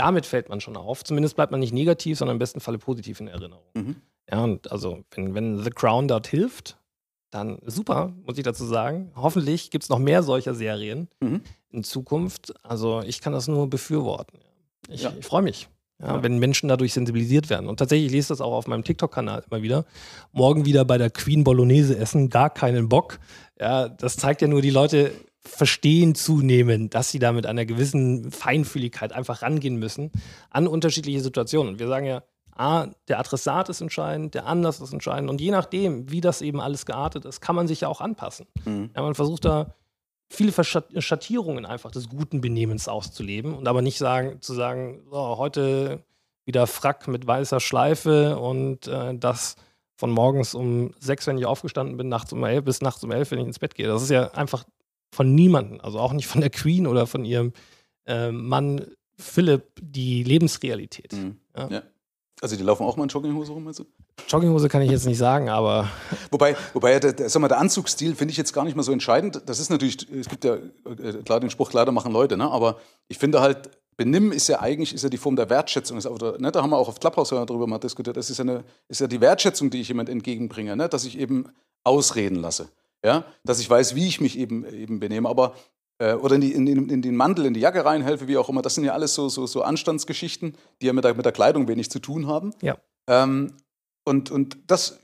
damit 0.00 0.24
fällt 0.24 0.48
man 0.48 0.62
schon 0.62 0.78
auf. 0.78 1.04
Zumindest 1.04 1.36
bleibt 1.36 1.50
man 1.52 1.60
nicht 1.60 1.74
negativ, 1.74 2.16
sondern 2.16 2.36
im 2.36 2.38
besten 2.38 2.60
Falle 2.60 2.78
positiv 2.78 3.20
in 3.20 3.28
Erinnerung. 3.28 3.64
Mhm. 3.74 3.96
Ja, 4.30 4.42
und 4.42 4.72
also, 4.72 5.04
wenn, 5.10 5.34
wenn 5.34 5.62
The 5.62 5.68
Crown 5.68 6.08
dort 6.08 6.26
hilft, 6.26 6.78
dann 7.30 7.58
super, 7.66 8.14
muss 8.24 8.38
ich 8.38 8.44
dazu 8.44 8.64
sagen. 8.64 9.12
Hoffentlich 9.14 9.70
gibt 9.70 9.84
es 9.84 9.90
noch 9.90 9.98
mehr 9.98 10.22
solcher 10.22 10.54
Serien 10.54 11.08
mhm. 11.20 11.42
in 11.70 11.84
Zukunft. 11.84 12.54
Also, 12.64 13.02
ich 13.02 13.20
kann 13.20 13.34
das 13.34 13.46
nur 13.46 13.68
befürworten. 13.68 14.38
Ich, 14.88 15.02
ja. 15.02 15.12
ich 15.18 15.26
freue 15.26 15.42
mich. 15.42 15.68
Ja, 16.00 16.14
ja. 16.16 16.22
Wenn 16.22 16.38
Menschen 16.38 16.70
dadurch 16.70 16.94
sensibilisiert 16.94 17.50
werden. 17.50 17.68
Und 17.68 17.76
tatsächlich, 17.76 18.06
ich 18.06 18.12
lese 18.12 18.28
das 18.28 18.40
auch 18.40 18.54
auf 18.54 18.66
meinem 18.66 18.84
TikTok-Kanal 18.84 19.44
immer 19.50 19.60
wieder. 19.60 19.84
Morgen 20.32 20.64
wieder 20.64 20.86
bei 20.86 20.96
der 20.96 21.10
Queen 21.10 21.44
Bolognese 21.44 21.98
essen, 21.98 22.30
gar 22.30 22.48
keinen 22.48 22.88
Bock. 22.88 23.18
Ja, 23.60 23.90
das 23.90 24.16
zeigt 24.16 24.40
ja 24.40 24.48
nur, 24.48 24.62
die 24.62 24.70
Leute 24.70 25.12
verstehen 25.42 26.14
zunehmend, 26.14 26.94
dass 26.94 27.10
sie 27.10 27.18
da 27.18 27.32
mit 27.32 27.46
einer 27.46 27.64
gewissen 27.64 28.30
Feinfühligkeit 28.30 29.12
einfach 29.12 29.42
rangehen 29.42 29.76
müssen 29.76 30.10
an 30.50 30.66
unterschiedliche 30.66 31.20
Situationen. 31.20 31.74
Und 31.74 31.78
wir 31.78 31.88
sagen 31.88 32.06
ja, 32.06 32.22
A, 32.54 32.88
der 33.08 33.18
Adressat 33.18 33.70
ist 33.70 33.80
entscheidend, 33.80 34.34
der 34.34 34.46
Anlass 34.46 34.80
ist 34.80 34.92
entscheidend. 34.92 35.30
Und 35.30 35.40
je 35.40 35.50
nachdem, 35.50 36.10
wie 36.10 36.20
das 36.20 36.42
eben 36.42 36.60
alles 36.60 36.84
geartet 36.84 37.24
ist, 37.24 37.40
kann 37.40 37.56
man 37.56 37.66
sich 37.66 37.80
ja 37.82 37.88
auch 37.88 38.02
anpassen. 38.02 38.46
Mhm. 38.66 38.90
Ja, 38.94 39.02
man 39.02 39.14
versucht 39.14 39.46
da 39.46 39.74
viele 40.28 40.52
Schattierungen 40.52 41.64
einfach 41.66 41.90
des 41.90 42.08
guten 42.08 42.40
Benehmens 42.40 42.86
auszuleben 42.86 43.54
und 43.54 43.66
aber 43.66 43.82
nicht 43.82 43.98
sagen, 43.98 44.40
zu 44.42 44.54
sagen, 44.54 45.02
so, 45.10 45.38
heute 45.38 46.04
wieder 46.44 46.66
Frack 46.66 47.08
mit 47.08 47.26
weißer 47.26 47.60
Schleife 47.60 48.38
und 48.38 48.86
äh, 48.86 49.16
das 49.16 49.56
von 49.96 50.10
morgens 50.10 50.54
um 50.54 50.92
sechs, 50.98 51.26
wenn 51.26 51.36
ich 51.36 51.46
aufgestanden 51.46 51.96
bin, 51.96 52.08
nachts 52.08 52.32
um 52.32 52.44
elf 52.44 52.64
bis 52.64 52.80
nachts 52.80 53.02
um 53.02 53.10
elf, 53.10 53.30
wenn 53.30 53.40
ich 53.40 53.46
ins 53.46 53.58
Bett 53.58 53.74
gehe. 53.74 53.88
Das 53.88 54.02
ist 54.02 54.10
ja 54.10 54.30
einfach 54.32 54.64
von 55.10 55.34
niemandem, 55.34 55.80
also 55.80 55.98
auch 55.98 56.12
nicht 56.12 56.26
von 56.26 56.40
der 56.40 56.50
Queen 56.50 56.86
oder 56.86 57.06
von 57.06 57.24
ihrem 57.24 57.52
äh, 58.06 58.30
Mann 58.30 58.86
Philipp, 59.16 59.64
die 59.80 60.22
Lebensrealität. 60.22 61.12
Mhm. 61.12 61.36
Ja. 61.56 61.68
ja. 61.68 61.82
Also 62.40 62.56
die 62.56 62.62
laufen 62.62 62.84
auch 62.84 62.96
mal 62.96 63.02
in 63.02 63.10
Jogginghose 63.10 63.52
rum, 63.52 63.64
meinst 63.64 63.80
du? 63.80 63.84
Jogginghose 64.26 64.68
kann 64.68 64.80
ich 64.80 64.90
jetzt 64.90 65.06
nicht 65.06 65.18
sagen, 65.18 65.50
aber. 65.50 65.88
Wobei, 66.30 66.56
wobei 66.72 66.98
der, 66.98 67.12
der, 67.12 67.28
sag 67.28 67.40
mal, 67.40 67.48
der 67.48 67.58
Anzugsstil 67.58 68.14
finde 68.14 68.32
ich 68.32 68.38
jetzt 68.38 68.52
gar 68.52 68.64
nicht 68.64 68.76
mal 68.76 68.82
so 68.82 68.92
entscheidend. 68.92 69.42
Das 69.46 69.58
ist 69.58 69.68
natürlich, 69.68 70.08
es 70.10 70.28
gibt 70.28 70.44
ja 70.44 70.54
äh, 70.54 71.22
klar 71.24 71.40
den 71.40 71.50
Spruch, 71.50 71.70
Kleider 71.70 71.92
machen 71.92 72.12
Leute, 72.12 72.36
ne? 72.36 72.50
aber 72.50 72.78
ich 73.08 73.18
finde 73.18 73.40
halt, 73.40 73.70
Benimm 73.96 74.32
ist 74.32 74.48
ja 74.48 74.60
eigentlich 74.60 74.94
ist 74.94 75.02
ja 75.02 75.10
die 75.10 75.18
Form 75.18 75.36
der 75.36 75.50
Wertschätzung. 75.50 75.98
Ist 75.98 76.06
auch, 76.06 76.18
ne? 76.38 76.50
Da 76.50 76.62
haben 76.62 76.70
wir 76.70 76.78
auch 76.78 76.88
auf 76.88 76.98
Clubhouse 76.98 77.28
darüber 77.28 77.66
mal 77.66 77.78
diskutiert. 77.78 78.16
Das 78.16 78.30
ist 78.30 78.38
ja, 78.38 78.44
eine, 78.44 78.64
ist 78.88 79.02
ja 79.02 79.06
die 79.06 79.20
Wertschätzung, 79.20 79.68
die 79.68 79.82
ich 79.82 79.88
jemand 79.88 80.08
entgegenbringe, 80.08 80.74
ne? 80.74 80.88
dass 80.88 81.04
ich 81.04 81.18
eben 81.18 81.46
ausreden 81.84 82.36
lasse 82.36 82.70
ja, 83.04 83.24
dass 83.44 83.60
ich 83.60 83.68
weiß, 83.68 83.94
wie 83.94 84.06
ich 84.06 84.20
mich 84.20 84.38
eben, 84.38 84.64
eben 84.64 85.00
benehme. 85.00 85.28
Aber 85.28 85.54
äh, 85.98 86.14
oder 86.14 86.34
in, 86.34 86.40
die, 86.40 86.52
in, 86.52 86.66
in, 86.66 87.02
den 87.02 87.16
Mantel, 87.16 87.46
in 87.46 87.54
die 87.54 87.60
Jacke 87.60 87.84
reinhelfe, 87.84 88.26
wie 88.26 88.36
auch 88.36 88.48
immer. 88.48 88.62
Das 88.62 88.74
sind 88.74 88.84
ja 88.84 88.92
alles 88.92 89.14
so, 89.14 89.28
so, 89.28 89.46
so 89.46 89.62
Anstandsgeschichten, 89.62 90.56
die 90.80 90.86
ja 90.86 90.92
mit 90.92 91.04
der, 91.04 91.14
mit 91.14 91.24
der 91.24 91.32
Kleidung 91.32 91.68
wenig 91.68 91.90
zu 91.90 91.98
tun 91.98 92.26
haben. 92.26 92.52
Ja. 92.62 92.78
Ähm, 93.06 93.52
und, 94.04 94.30
und 94.30 94.56
das, 94.66 94.98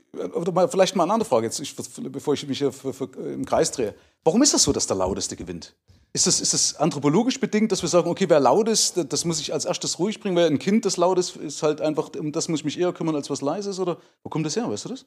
vielleicht 0.69 0.95
mal 0.95 1.03
eine 1.03 1.13
andere 1.13 1.29
Frage, 1.29 1.45
jetzt, 1.45 1.59
ich, 1.59 1.75
bevor 1.75 2.33
ich 2.33 2.47
mich 2.47 2.57
hier 2.57 2.71
für, 2.71 2.93
für, 2.93 3.05
im 3.15 3.45
Kreis 3.45 3.71
drehe. 3.71 3.93
Warum 4.23 4.41
ist 4.41 4.53
das 4.53 4.63
so, 4.63 4.73
dass 4.73 4.87
der 4.87 4.97
Lauteste 4.97 5.35
gewinnt? 5.35 5.75
Ist 6.13 6.25
das, 6.25 6.41
ist 6.41 6.53
das 6.53 6.75
anthropologisch 6.77 7.39
bedingt, 7.39 7.71
dass 7.71 7.83
wir 7.83 7.89
sagen, 7.89 8.09
okay, 8.09 8.27
wer 8.27 8.39
laut 8.39 8.67
ist, 8.67 8.97
das 9.09 9.23
muss 9.23 9.39
ich 9.39 9.53
als 9.53 9.65
erstes 9.65 9.99
ruhig 9.99 10.19
bringen, 10.19 10.35
weil 10.35 10.47
ein 10.47 10.57
Kind, 10.57 10.85
das 10.85 10.97
laut 10.97 11.19
ist, 11.19 11.35
ist 11.35 11.61
halt 11.61 11.79
einfach, 11.79 12.09
um 12.17 12.31
das 12.31 12.47
muss 12.47 12.61
ich 12.61 12.65
mich 12.65 12.79
eher 12.79 12.91
kümmern, 12.91 13.15
als 13.15 13.29
was 13.29 13.41
leise 13.41 13.69
ist? 13.69 13.79
Oder 13.79 13.97
wo 14.23 14.29
kommt 14.29 14.45
das 14.45 14.55
her, 14.55 14.67
weißt 14.69 14.85
du 14.85 14.89
das? 14.89 15.05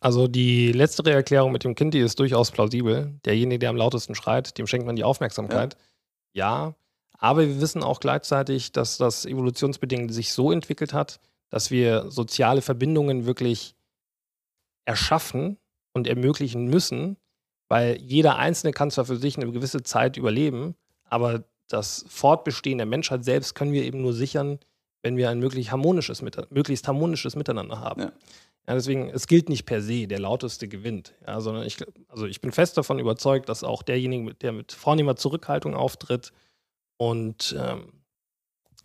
Also 0.00 0.28
die 0.28 0.72
letztere 0.72 1.12
Erklärung 1.12 1.52
mit 1.52 1.62
dem 1.62 1.74
Kind, 1.74 1.92
die 1.92 2.00
ist 2.00 2.18
durchaus 2.18 2.50
plausibel. 2.50 3.18
Derjenige, 3.26 3.58
der 3.58 3.70
am 3.70 3.76
lautesten 3.76 4.14
schreit, 4.14 4.56
dem 4.56 4.66
schenkt 4.66 4.86
man 4.86 4.96
die 4.96 5.04
Aufmerksamkeit. 5.04 5.76
Ja. 6.32 6.68
ja. 6.68 6.74
Aber 7.18 7.46
wir 7.46 7.60
wissen 7.60 7.82
auch 7.82 8.00
gleichzeitig, 8.00 8.72
dass 8.72 8.96
das 8.96 9.26
evolutionsbedingt 9.26 10.12
sich 10.12 10.32
so 10.32 10.50
entwickelt 10.50 10.94
hat, 10.94 11.20
dass 11.50 11.70
wir 11.70 12.10
soziale 12.10 12.62
Verbindungen 12.62 13.26
wirklich 13.26 13.74
erschaffen 14.86 15.58
und 15.92 16.06
ermöglichen 16.06 16.66
müssen, 16.66 17.18
weil 17.68 17.98
jeder 18.00 18.36
Einzelne 18.36 18.72
kann 18.72 18.90
zwar 18.90 19.04
für 19.04 19.16
sich 19.16 19.36
eine 19.36 19.52
gewisse 19.52 19.82
Zeit 19.82 20.16
überleben, 20.16 20.74
aber 21.04 21.44
das 21.68 22.06
Fortbestehen 22.08 22.78
der 22.78 22.86
Menschheit 22.86 23.24
selbst 23.24 23.54
können 23.54 23.72
wir 23.72 23.84
eben 23.84 24.00
nur 24.00 24.14
sichern, 24.14 24.58
wenn 25.02 25.16
wir 25.16 25.30
ein 25.30 25.38
möglichst 25.38 25.70
harmonisches, 25.70 26.22
möglichst 26.50 26.86
harmonisches 26.86 27.36
Miteinander 27.36 27.80
haben. 27.80 28.02
Ja. 28.02 28.12
Ja, 28.68 28.74
deswegen, 28.74 29.08
es 29.08 29.26
gilt 29.26 29.48
nicht 29.48 29.64
per 29.64 29.80
se, 29.80 30.06
der 30.06 30.20
lauteste 30.20 30.68
gewinnt. 30.68 31.14
Ja, 31.26 31.40
sondern 31.40 31.64
ich, 31.64 31.78
also 32.08 32.26
ich 32.26 32.40
bin 32.40 32.52
fest 32.52 32.76
davon 32.76 32.98
überzeugt, 32.98 33.48
dass 33.48 33.64
auch 33.64 33.82
derjenige, 33.82 34.34
der 34.34 34.52
mit 34.52 34.72
vornehmer 34.72 35.16
Zurückhaltung 35.16 35.74
auftritt 35.74 36.32
und 36.98 37.56
ähm, 37.58 37.92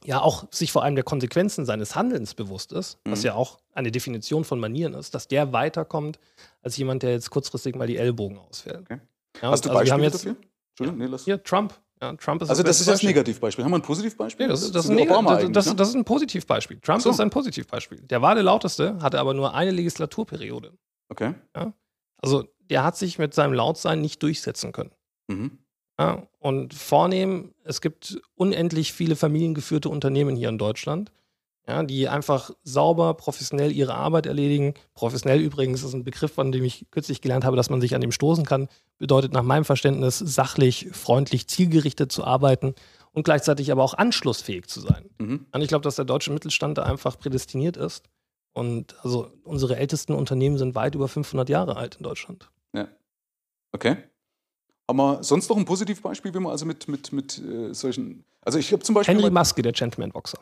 ja 0.04 0.22
auch 0.22 0.46
sich 0.52 0.72
vor 0.72 0.84
allem 0.84 0.96
der 0.96 1.04
Konsequenzen 1.04 1.66
seines 1.66 1.96
Handelns 1.96 2.34
bewusst 2.34 2.72
ist, 2.72 3.00
mhm. 3.06 3.12
was 3.12 3.24
ja 3.24 3.36
auch 3.36 3.60
eine 3.74 3.92
Definition 3.92 4.44
von 4.44 4.60
Manieren 4.60 4.94
ist, 4.94 5.14
dass 5.14 5.28
der 5.28 5.52
weiterkommt 5.52 6.20
als 6.62 6.78
jemand, 6.78 7.04
der 7.04 7.12
jetzt 7.12 7.30
kurzfristig 7.30 7.76
mal 7.76 7.88
die 7.88 7.98
Ellbogen 7.98 8.38
ausfällt. 8.38 8.82
Okay. 8.82 9.00
Ja, 9.42 9.52
Hast 9.52 9.66
du 9.66 9.70
also 9.70 9.80
Beispiele 9.80 10.04
jetzt, 10.04 10.16
dafür? 10.16 10.36
Entschuldigung, 10.70 11.00
nee, 11.00 11.12
lass. 11.12 11.26
Hier, 11.26 11.44
Trump. 11.44 11.80
Ja, 12.02 12.14
Trump 12.14 12.42
ist 12.42 12.50
also 12.50 12.62
das, 12.62 12.80
ist 12.82 12.90
das 12.90 13.04
Negativbeispiel. 13.04 13.64
Haben 13.64 13.72
wir 13.72 13.78
ein 13.78 13.82
Positivbeispiel? 13.82 14.48
Nee, 14.48 14.52
das, 14.52 14.64
ist, 14.64 14.76
das, 14.76 14.88
das, 14.88 14.96
ist, 14.96 15.10
ein, 15.10 15.54
das, 15.54 15.76
das, 15.76 15.90
ist 15.90 15.96
ein 15.96 16.04
Positivbeispiel. 16.04 16.80
Trump 16.82 17.02
so. 17.02 17.10
ist 17.10 17.20
ein 17.20 17.30
Positivbeispiel. 17.30 18.00
Der 18.00 18.22
war 18.22 18.36
der 18.36 18.44
lauteste, 18.44 19.02
hatte 19.02 19.20
aber 19.20 19.34
nur 19.34 19.54
eine 19.54 19.72
Legislaturperiode. 19.72 20.74
Okay. 21.10 21.36
Ja? 21.56 21.74
Also 22.18 22.44
der 22.70 22.84
hat 22.84 22.98
sich 22.98 23.18
mit 23.18 23.34
seinem 23.34 23.54
Lautsein 23.54 24.02
nicht 24.02 24.22
durchsetzen 24.22 24.74
können. 24.74 24.92
Mhm. 25.28 25.60
Ja? 25.98 26.28
Und 26.40 26.74
vornehm, 26.74 27.54
es 27.64 27.80
gibt 27.80 28.22
unendlich 28.36 28.92
viele 28.92 29.16
familiengeführte 29.16 29.88
Unternehmen 29.88 30.36
hier 30.36 30.50
in 30.50 30.58
Deutschland. 30.58 31.12
Ja, 31.68 31.84
die 31.84 32.08
einfach 32.08 32.52
sauber, 32.64 33.16
professionell 33.16 33.72
ihre 33.72 33.96
Arbeit 33.96 34.28
erledigen. 34.28 34.76
Professionell 34.94 35.40
übrigens 35.40 35.84
ist 35.84 35.94
ein 35.94 36.04
Begriff, 36.04 36.34
von 36.34 36.52
dem 36.52 36.64
ich 36.64 36.86
kürzlich 36.92 37.22
gelernt 37.22 37.44
habe, 37.44 37.56
dass 37.58 37.70
man 37.70 37.82
sich 37.82 37.96
an 37.96 38.02
dem 38.02 38.12
stoßen 38.12 38.46
kann. 38.46 38.68
Bedeutet 38.98 39.34
nach 39.34 39.44
meinem 39.44 39.66
Verständnis 39.66 40.20
sachlich, 40.20 40.90
freundlich, 40.92 41.48
zielgerichtet 41.48 42.12
zu 42.12 42.24
arbeiten 42.24 42.76
und 43.14 43.24
gleichzeitig 43.24 43.72
aber 43.72 43.84
auch 43.84 43.96
anschlussfähig 43.96 44.68
zu 44.68 44.82
sein. 44.82 45.10
Mhm. 45.18 45.48
Und 45.52 45.62
ich 45.62 45.68
glaube, 45.68 45.84
dass 45.84 45.96
der 45.96 46.06
deutsche 46.06 46.32
Mittelstand 46.32 46.78
da 46.78 46.84
einfach 46.84 47.18
prädestiniert 47.18 47.78
ist. 47.78 48.04
Und 48.54 48.96
also 49.04 49.32
unsere 49.44 49.76
ältesten 49.78 50.14
Unternehmen 50.14 50.58
sind 50.58 50.76
weit 50.76 50.96
über 50.96 51.08
500 51.08 51.50
Jahre 51.50 51.76
alt 51.78 51.96
in 51.96 52.04
Deutschland. 52.04 52.50
Ja. 52.74 52.88
Okay. 53.72 53.98
Haben 54.88 54.98
wir 54.98 55.24
sonst 55.24 55.50
noch 55.50 55.58
ein 55.58 55.66
Positivbeispiel, 55.66 56.34
wie 56.34 56.40
man 56.40 56.52
also 56.52 56.66
mit, 56.66 56.88
mit, 56.88 57.12
mit 57.12 57.40
äh, 57.40 57.74
solchen. 57.74 58.24
Also 58.42 58.60
ich 58.60 58.72
habe 58.72 58.84
zum 58.84 58.94
Beispiel. 58.96 59.16
Henry 59.16 59.32
Maske, 59.32 59.62
der 59.62 59.72
Gentleman-Boxer. 59.72 60.40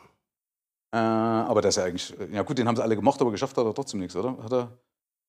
Äh, 0.94 0.96
aber 0.96 1.60
das 1.60 1.76
ist 1.76 1.82
ja 1.82 1.88
eigentlich, 1.88 2.14
ja 2.32 2.42
gut, 2.42 2.56
den 2.56 2.68
haben 2.68 2.76
sie 2.76 2.82
alle 2.82 2.94
gemocht, 2.94 3.20
aber 3.20 3.32
geschafft 3.32 3.56
hat 3.56 3.66
er 3.66 3.74
trotzdem 3.74 3.98
nichts, 3.98 4.14
oder? 4.14 4.36
Hat 4.40 4.52
er? 4.52 4.68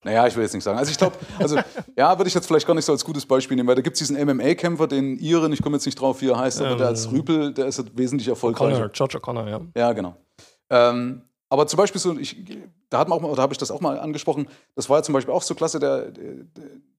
Naja, 0.03 0.27
ich 0.27 0.35
will 0.35 0.43
jetzt 0.43 0.53
nicht 0.53 0.63
sagen. 0.63 0.77
Also 0.77 0.91
ich 0.91 0.97
glaube, 0.99 1.15
also 1.39 1.57
ja, 1.97 2.15
würde 2.15 2.27
ich 2.27 2.35
jetzt 2.35 2.45
vielleicht 2.45 2.67
gar 2.67 2.75
nicht 2.75 2.85
so 2.85 2.91
als 2.91 3.03
gutes 3.03 3.25
Beispiel 3.25 3.57
nehmen, 3.57 3.67
weil 3.67 3.73
da 3.73 3.81
gibt 3.81 3.95
es 3.95 4.07
diesen 4.07 4.15
MMA-Kämpfer, 4.23 4.85
den 4.85 5.17
Iren, 5.17 5.51
ich 5.51 5.63
komme 5.63 5.77
jetzt 5.77 5.85
nicht 5.87 5.99
drauf, 5.99 6.21
wie 6.21 6.29
er 6.29 6.37
heißt, 6.37 6.61
aber 6.61 6.73
ähm, 6.73 6.77
der 6.77 6.87
als 6.87 7.11
Rüpel, 7.11 7.51
der 7.51 7.65
ist 7.65 7.79
halt 7.79 7.97
wesentlich 7.97 8.27
erfolgreicher. 8.27 8.89
George 8.89 9.17
O'Connor, 9.17 9.49
ja. 9.49 9.61
Ja, 9.75 9.93
genau. 9.93 10.15
Ähm, 10.69 11.23
aber 11.55 11.67
zum 11.67 11.77
Beispiel 11.77 12.01
so, 12.01 12.17
ich, 12.17 12.35
da 12.89 12.99
hat 12.99 13.07
man 13.07 13.23
auch, 13.23 13.35
da 13.35 13.41
habe 13.41 13.53
ich 13.53 13.57
das 13.57 13.71
auch 13.71 13.79
mal 13.79 13.97
angesprochen, 13.97 14.47
das 14.75 14.89
war 14.89 14.97
ja 14.97 15.03
zum 15.03 15.13
Beispiel 15.13 15.33
auch 15.33 15.41
so 15.41 15.55
klasse, 15.55 15.79
der, 15.79 16.11
der 16.11 16.33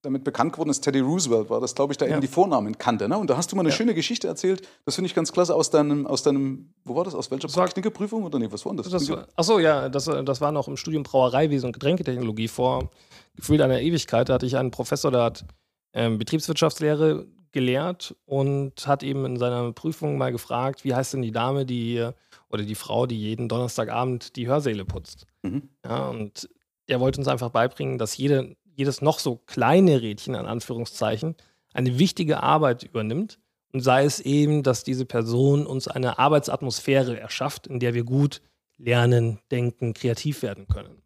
damit 0.01 0.25
bekannt 0.25 0.53
geworden 0.53 0.71
ist, 0.71 0.81
Teddy 0.81 1.01
Roosevelt 1.01 1.51
war 1.51 1.61
das, 1.61 1.75
glaube 1.75 1.93
ich, 1.93 1.99
der 1.99 2.09
ja. 2.09 2.15
eben 2.15 2.23
die 2.23 2.29
Vornamen 2.29 2.79
kannte. 2.79 3.07
Ne? 3.07 3.19
Und 3.19 3.29
da 3.29 3.37
hast 3.37 3.53
du 3.53 3.57
mal 3.57 3.61
eine 3.61 3.69
ja. 3.69 3.75
schöne 3.75 3.93
Geschichte 3.93 4.29
erzählt, 4.29 4.67
das 4.87 4.95
finde 4.95 5.07
ich 5.09 5.15
ganz 5.15 5.31
klasse 5.31 5.55
aus 5.55 5.69
deinem, 5.69 6.07
aus 6.07 6.23
deinem, 6.23 6.73
wo 6.85 6.95
war 6.95 7.05
das, 7.05 7.15
aus 7.15 7.31
welcher 7.31 7.49
Knickeprüfung 7.49 8.25
oder 8.25 8.39
nee, 8.39 8.49
was 8.51 8.65
war 8.65 8.75
das? 8.75 8.89
das 8.89 9.11
achso, 9.37 9.59
ja, 9.59 9.91
das, 9.91 10.07
das 10.07 10.41
war 10.41 10.53
noch 10.53 10.69
im 10.69 10.79
Studium 10.79 11.03
Brauereiwesen 11.03 11.67
und 11.67 11.73
Getränketechnologie 11.73 12.49
vor 12.49 12.91
gefühlt 13.35 13.61
einer 13.61 13.81
Ewigkeit. 13.81 14.31
Da 14.31 14.35
hatte 14.35 14.47
ich 14.47 14.57
einen 14.57 14.71
Professor, 14.71 15.11
der 15.11 15.23
hat 15.23 15.45
ähm, 15.93 16.19
Betriebswirtschaftslehre 16.19 17.27
gelehrt 17.53 18.15
und 18.27 18.87
hat 18.87 19.03
eben 19.03 19.25
in 19.25 19.37
seiner 19.39 19.73
Prüfung 19.73 20.19
mal 20.19 20.33
gefragt, 20.33 20.85
wie 20.85 20.95
heißt 20.95 21.15
denn 21.15 21.23
die 21.23 21.33
Dame, 21.33 21.65
die 21.65 22.11
oder 22.51 22.63
die 22.65 22.75
Frau, 22.75 23.07
die 23.07 23.19
jeden 23.19 23.49
Donnerstagabend 23.49 24.37
die 24.37 24.47
Hörsäle 24.47 24.85
putzt. 24.85 25.27
Mhm. 25.43 25.69
Ja, 25.85 26.09
und 26.09 26.49
er 26.87 27.01
wollte 27.01 27.19
uns 27.19 27.29
einfach 27.29 27.51
beibringen, 27.51 27.99
dass 27.99 28.17
jede, 28.17 28.57
jedes 28.65 29.03
noch 29.03 29.19
so 29.19 29.37
kleine 29.37 30.03
Rädchen, 30.03 30.35
an 30.35 30.47
Anführungszeichen, 30.47 31.37
eine 31.73 31.99
wichtige 31.99 32.43
Arbeit 32.43 32.83
übernimmt. 32.85 33.39
Und 33.73 33.81
sei 33.81 34.05
es 34.05 34.21
eben, 34.21 34.63
dass 34.63 34.85
diese 34.85 35.05
Person 35.05 35.67
uns 35.67 35.89
eine 35.89 36.19
Arbeitsatmosphäre 36.19 37.19
erschafft, 37.19 37.67
in 37.67 37.81
der 37.81 37.95
wir 37.95 38.05
gut 38.05 38.41
lernen, 38.79 39.41
denken, 39.51 39.93
kreativ 39.93 40.43
werden 40.43 40.67
können. 40.69 41.03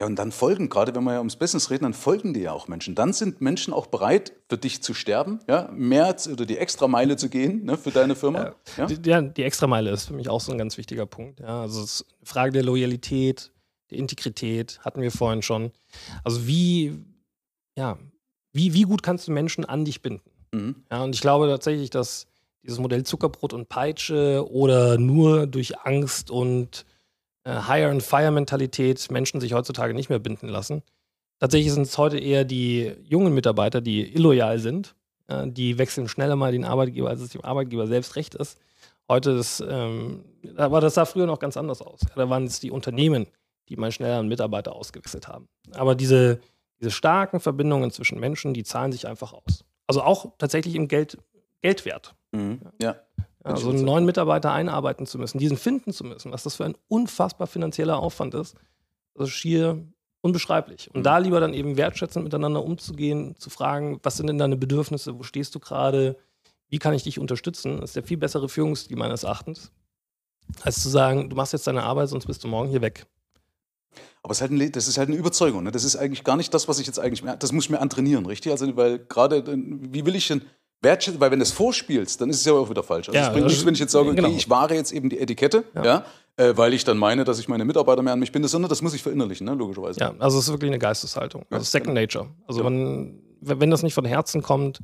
Ja, 0.00 0.06
und 0.06 0.16
dann 0.16 0.30
folgen, 0.30 0.68
gerade 0.68 0.94
wenn 0.94 1.02
wir 1.02 1.14
ja 1.14 1.18
ums 1.18 1.34
Business 1.34 1.70
reden, 1.70 1.82
dann 1.82 1.94
folgen 1.94 2.32
dir 2.32 2.42
ja 2.42 2.52
auch 2.52 2.68
Menschen. 2.68 2.94
Dann 2.94 3.12
sind 3.12 3.40
Menschen 3.40 3.72
auch 3.72 3.88
bereit, 3.88 4.32
für 4.48 4.56
dich 4.56 4.80
zu 4.80 4.94
sterben, 4.94 5.40
ja, 5.48 5.68
mehr 5.72 6.14
oder 6.30 6.46
die 6.46 6.56
Extrameile 6.56 7.16
zu 7.16 7.28
gehen 7.28 7.64
ne, 7.64 7.76
für 7.76 7.90
deine 7.90 8.14
Firma. 8.14 8.38
Ja, 8.38 8.54
ja? 8.76 8.86
Die, 8.86 9.10
ja, 9.10 9.20
die 9.20 9.42
Extrameile 9.42 9.90
ist 9.90 10.04
für 10.04 10.14
mich 10.14 10.28
auch 10.28 10.40
so 10.40 10.52
ein 10.52 10.58
ganz 10.58 10.78
wichtiger 10.78 11.06
Punkt. 11.06 11.40
Ja, 11.40 11.62
also 11.62 11.82
es 11.82 12.00
ist 12.00 12.06
eine 12.18 12.26
Frage 12.26 12.52
der 12.52 12.62
Loyalität, 12.62 13.50
der 13.90 13.98
Integrität, 13.98 14.78
hatten 14.82 15.00
wir 15.00 15.10
vorhin 15.10 15.42
schon. 15.42 15.72
Also 16.22 16.46
wie, 16.46 17.04
ja, 17.76 17.98
wie, 18.52 18.74
wie 18.74 18.82
gut 18.82 19.02
kannst 19.02 19.26
du 19.26 19.32
Menschen 19.32 19.64
an 19.64 19.84
dich 19.84 20.00
binden? 20.00 20.30
Mhm. 20.52 20.76
Ja, 20.92 21.02
und 21.02 21.14
ich 21.14 21.20
glaube 21.20 21.48
tatsächlich, 21.48 21.90
dass 21.90 22.28
dieses 22.62 22.78
Modell 22.78 23.02
Zuckerbrot 23.02 23.52
und 23.52 23.68
Peitsche 23.68 24.46
oder 24.48 24.96
nur 24.96 25.48
durch 25.48 25.80
Angst 25.80 26.30
und 26.30 26.84
Hire-and-Fire-Mentalität 27.44 29.10
Menschen 29.10 29.40
sich 29.40 29.54
heutzutage 29.54 29.94
nicht 29.94 30.10
mehr 30.10 30.18
binden 30.18 30.48
lassen. 30.48 30.82
Tatsächlich 31.40 31.72
sind 31.72 31.82
es 31.82 31.96
heute 31.96 32.18
eher 32.18 32.44
die 32.44 32.92
jungen 33.04 33.32
Mitarbeiter, 33.34 33.80
die 33.80 34.12
illoyal 34.14 34.58
sind. 34.58 34.94
Äh, 35.28 35.46
die 35.46 35.78
wechseln 35.78 36.08
schneller 36.08 36.36
mal 36.36 36.52
den 36.52 36.64
Arbeitgeber, 36.64 37.10
als 37.10 37.20
es 37.20 37.30
dem 37.30 37.44
Arbeitgeber 37.44 37.86
selbst 37.86 38.16
recht 38.16 38.34
ist. 38.34 38.58
Heute 39.08 39.30
ist, 39.32 39.64
ähm, 39.66 40.24
aber 40.56 40.80
das 40.80 40.94
sah 40.94 41.04
früher 41.04 41.26
noch 41.26 41.38
ganz 41.38 41.56
anders 41.56 41.80
aus. 41.80 42.00
Da 42.14 42.28
waren 42.28 42.44
es 42.44 42.60
die 42.60 42.70
Unternehmen, 42.70 43.26
die 43.68 43.76
mal 43.76 43.92
schneller 43.92 44.18
einen 44.18 44.28
Mitarbeiter 44.28 44.74
ausgewechselt 44.74 45.28
haben. 45.28 45.48
Aber 45.72 45.94
diese, 45.94 46.40
diese 46.80 46.90
starken 46.90 47.40
Verbindungen 47.40 47.90
zwischen 47.90 48.18
Menschen, 48.18 48.52
die 48.52 48.64
zahlen 48.64 48.92
sich 48.92 49.06
einfach 49.06 49.32
aus. 49.32 49.64
Also 49.86 50.02
auch 50.02 50.32
tatsächlich 50.38 50.74
im 50.74 50.88
Geld, 50.88 51.18
Geldwert. 51.62 52.14
Mhm. 52.32 52.60
Ja. 52.80 52.96
Ja, 53.48 53.56
so 53.56 53.70
einen 53.70 53.84
neuen 53.84 54.04
Mitarbeiter 54.04 54.52
einarbeiten 54.52 55.06
zu 55.06 55.18
müssen, 55.18 55.38
diesen 55.38 55.56
finden 55.56 55.92
zu 55.92 56.04
müssen, 56.04 56.32
was 56.32 56.42
das 56.42 56.56
für 56.56 56.64
ein 56.64 56.76
unfassbar 56.88 57.46
finanzieller 57.46 57.98
Aufwand 57.98 58.34
ist, 58.34 58.56
das 59.14 59.28
ist 59.28 59.34
schier 59.34 59.84
unbeschreiblich. 60.20 60.90
Und 60.92 61.00
mhm. 61.00 61.04
da 61.04 61.18
lieber 61.18 61.40
dann 61.40 61.54
eben 61.54 61.76
wertschätzend 61.76 62.24
miteinander 62.24 62.64
umzugehen, 62.64 63.36
zu 63.38 63.50
fragen, 63.50 64.00
was 64.02 64.16
sind 64.16 64.26
denn 64.26 64.38
deine 64.38 64.56
Bedürfnisse, 64.56 65.18
wo 65.18 65.22
stehst 65.22 65.54
du 65.54 65.60
gerade, 65.60 66.16
wie 66.68 66.78
kann 66.78 66.94
ich 66.94 67.04
dich 67.04 67.18
unterstützen, 67.18 67.80
das 67.80 67.90
ist 67.90 67.96
der 67.96 68.02
viel 68.02 68.16
bessere 68.16 68.48
Führungsstil 68.48 68.96
meines 68.96 69.22
Erachtens, 69.22 69.70
als 70.62 70.82
zu 70.82 70.88
sagen, 70.88 71.30
du 71.30 71.36
machst 71.36 71.52
jetzt 71.52 71.66
deine 71.66 71.82
Arbeit, 71.82 72.08
sonst 72.08 72.26
bist 72.26 72.42
du 72.44 72.48
morgen 72.48 72.68
hier 72.68 72.82
weg. 72.82 73.06
Aber 74.22 74.32
ist 74.32 74.40
halt 74.40 74.50
ein, 74.50 74.72
das 74.72 74.88
ist 74.88 74.98
halt 74.98 75.08
eine 75.08 75.16
Überzeugung. 75.16 75.62
Ne? 75.62 75.70
Das 75.70 75.84
ist 75.84 75.96
eigentlich 75.96 76.24
gar 76.24 76.36
nicht 76.36 76.52
das, 76.52 76.68
was 76.68 76.78
ich 76.78 76.86
jetzt 76.86 76.98
eigentlich 76.98 77.22
mehr, 77.22 77.36
das 77.36 77.52
muss 77.52 77.64
ich 77.64 77.70
mir 77.70 77.80
antrainieren, 77.80 78.26
richtig? 78.26 78.52
Also, 78.52 78.76
weil 78.76 78.98
gerade, 78.98 79.44
wie 79.46 80.04
will 80.04 80.16
ich 80.16 80.28
denn, 80.28 80.42
wertschätzen, 80.82 81.20
weil 81.20 81.30
wenn 81.30 81.38
du 81.38 81.42
es 81.42 81.52
vorspielst, 81.52 82.20
dann 82.20 82.30
ist 82.30 82.36
es 82.36 82.44
ja 82.44 82.52
auch 82.52 82.70
wieder 82.70 82.82
falsch. 82.82 83.08
Also 83.08 83.18
ja, 83.18 83.26
es 83.26 83.32
bringt 83.32 83.46
nichts, 83.46 83.66
wenn 83.66 83.74
ich 83.74 83.80
jetzt 83.80 83.92
sage, 83.92 84.08
okay, 84.08 84.16
genau. 84.16 84.28
ich 84.28 84.48
wahre 84.48 84.74
jetzt 84.74 84.92
eben 84.92 85.08
die 85.08 85.18
Etikette, 85.18 85.64
ja. 85.74 85.84
ja 85.84 86.04
äh, 86.38 86.56
weil 86.56 86.72
ich 86.72 86.84
dann 86.84 86.96
meine, 86.96 87.24
dass 87.24 87.38
ich 87.38 87.48
meine 87.48 87.64
Mitarbeiter 87.64 88.02
mehr 88.02 88.12
an 88.12 88.20
mich 88.20 88.32
binde, 88.32 88.48
sondern 88.48 88.68
das 88.68 88.80
muss 88.80 88.94
ich 88.94 89.02
verinnerlichen, 89.02 89.44
ne, 89.44 89.54
logischerweise. 89.54 90.00
Ja, 90.00 90.14
also 90.18 90.38
es 90.38 90.46
ist 90.46 90.52
wirklich 90.52 90.70
eine 90.70 90.78
Geisteshaltung. 90.78 91.44
Also 91.50 91.64
Second 91.64 91.94
Nature. 91.94 92.28
Also 92.46 92.64
wenn, 92.64 93.20
wenn 93.40 93.70
das 93.70 93.82
nicht 93.82 93.94
von 93.94 94.04
Herzen 94.04 94.42
kommt, 94.42 94.80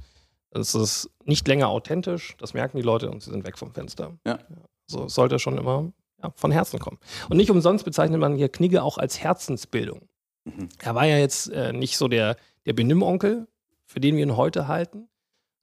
ist 0.50 0.74
es 0.74 1.10
nicht 1.24 1.46
länger 1.48 1.68
authentisch, 1.68 2.36
das 2.38 2.54
merken 2.54 2.76
die 2.76 2.82
Leute 2.82 3.10
und 3.10 3.22
sie 3.22 3.30
sind 3.30 3.46
weg 3.46 3.56
vom 3.56 3.72
Fenster. 3.72 4.12
Ja. 4.26 4.38
Also 4.88 5.06
es 5.06 5.14
sollte 5.14 5.38
schon 5.38 5.56
immer 5.58 5.92
ja, 6.22 6.32
von 6.34 6.50
Herzen 6.50 6.78
kommen. 6.78 6.98
Und 7.28 7.36
nicht 7.36 7.50
umsonst 7.50 7.84
bezeichnet 7.84 8.20
man 8.20 8.36
hier 8.36 8.48
Knigge 8.48 8.82
auch 8.82 8.98
als 8.98 9.20
Herzensbildung. 9.20 10.08
Mhm. 10.44 10.68
Er 10.80 10.94
war 10.94 11.06
ja 11.06 11.18
jetzt 11.18 11.50
äh, 11.50 11.72
nicht 11.72 11.96
so 11.96 12.08
der, 12.08 12.36
der 12.66 12.72
Benimmonkel, 12.72 13.46
für 13.86 14.00
den 14.00 14.16
wir 14.16 14.22
ihn 14.22 14.36
heute 14.36 14.68
halten, 14.68 15.08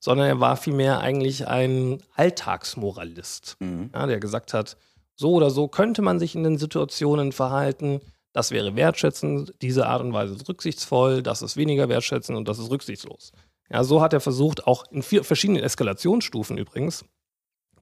sondern 0.02 0.28
er 0.28 0.40
war 0.40 0.58
vielmehr 0.58 1.00
eigentlich 1.00 1.48
ein 1.48 2.02
Alltagsmoralist, 2.16 3.56
mhm. 3.60 3.92
ja, 3.94 4.08
der 4.08 4.20
gesagt 4.20 4.54
hat, 4.54 4.76
so 5.16 5.34
oder 5.34 5.52
so 5.52 5.68
könnte 5.68 6.02
man 6.02 6.20
sich 6.20 6.36
in 6.36 6.44
den 6.44 6.58
Situationen 6.58 7.32
verhalten, 7.32 8.02
das 8.34 8.52
wäre 8.52 8.76
wertschätzend, 8.76 9.54
diese 9.62 9.86
Art 9.86 10.02
und 10.02 10.14
Weise 10.14 10.34
ist 10.34 10.50
rücksichtsvoll, 10.50 11.22
das 11.22 11.42
ist 11.42 11.56
weniger 11.56 11.88
wertschätzend 11.88 12.38
und 12.38 12.48
das 12.48 12.58
ist 12.58 12.72
rücksichtslos. 12.72 13.32
Ja, 13.70 13.84
so 13.84 14.02
hat 14.02 14.14
er 14.14 14.22
versucht, 14.22 14.66
auch 14.66 14.86
in 14.92 15.04
vier 15.04 15.24
verschiedenen 15.24 15.64
Eskalationsstufen 15.64 16.58
übrigens, 16.58 17.06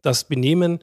das 0.01 0.25
Benehmen 0.25 0.79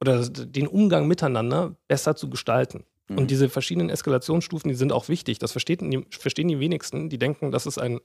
oder 0.00 0.28
den 0.28 0.66
Umgang 0.66 1.08
miteinander 1.08 1.76
besser 1.88 2.14
zu 2.14 2.28
gestalten. 2.28 2.84
Mhm. 3.08 3.18
Und 3.18 3.30
diese 3.30 3.48
verschiedenen 3.48 3.88
Eskalationsstufen, 3.88 4.68
die 4.68 4.74
sind 4.74 4.92
auch 4.92 5.08
wichtig. 5.08 5.38
Das 5.38 5.52
verstehen 5.52 5.90
die, 5.90 6.04
verstehen 6.10 6.48
die 6.48 6.60
wenigsten. 6.60 7.08
Die 7.08 7.18
denken, 7.18 7.52
das 7.52 7.66
ist 7.66 7.78
ein 7.78 8.00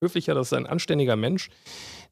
höflicher, 0.00 0.34
das 0.34 0.48
ist 0.48 0.52
ein 0.52 0.66
anständiger 0.66 1.16
Mensch 1.16 1.50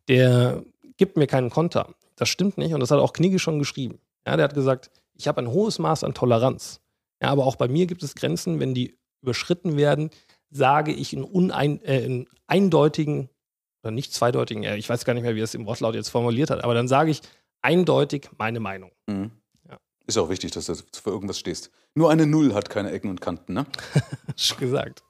der 0.09 0.63
gibt 0.97 1.17
mir 1.17 1.27
keinen 1.27 1.51
Konter. 1.51 1.95
Das 2.17 2.29
stimmt 2.29 2.59
nicht 2.59 2.75
und 2.75 2.81
das 2.81 2.91
hat 2.91 3.01
auch 3.01 3.13
Knigge 3.13 3.39
schon 3.39 3.59
geschrieben. 3.59 3.99
Ja, 4.27 4.37
der 4.37 4.45
hat 4.45 4.55
gesagt, 4.55 4.91
ich 5.15 5.29
habe 5.29 5.41
ein 5.41 5.49
hohes 5.49 5.79
Maß 5.79 6.05
an 6.05 6.15
Toleranz. 6.15 6.81
Ja, 7.23 7.31
aber 7.31 7.47
auch 7.47 7.57
bei 7.57 7.69
mir 7.69 7.87
gibt 7.87 8.03
es 8.03 8.15
Grenzen, 8.15 8.61
wenn 8.61 8.75
die 8.75 8.97
überschritten 9.23 9.77
werden, 9.77 10.11
sage 10.51 10.93
ich 10.93 11.13
in, 11.13 11.25
unein, 11.25 11.83
äh, 11.83 12.05
in 12.05 12.29
eindeutigen 12.47 13.31
oder 13.83 13.91
nicht 13.91 14.13
zweideutigen, 14.13 14.63
ich 14.63 14.89
weiß 14.89 15.05
gar 15.05 15.15
nicht 15.15 15.23
mehr, 15.23 15.35
wie 15.35 15.41
er 15.41 15.45
es 15.45 15.55
im 15.55 15.67
Wortlaut 15.67 15.95
jetzt 15.95 16.09
formuliert 16.09 16.51
hat, 16.51 16.63
aber 16.65 16.75
dann 16.75 16.89
sage 16.89 17.11
ich 17.11 17.21
eindeutig 17.63 18.29
meine 18.39 18.61
Meinung. 18.61 18.93
Mhm. 19.07 19.31
Ja. 19.69 19.79
Ist 20.07 20.19
auch 20.19 20.31
wichtig, 20.31 20.53
dass 20.53 20.67
du 20.67 20.75
für 20.75 21.11
irgendwas 21.11 21.39
stehst. 21.39 21.71
Nur 21.95 22.11
eine 22.11 22.27
Null 22.27 22.55
hat 22.55 22.71
keine 22.71 22.91
Ecken 22.93 23.11
und 23.11 23.21
Kanten, 23.21 23.55
ne? 23.55 23.67
Schon 24.37 24.59
gesagt. 24.61 25.03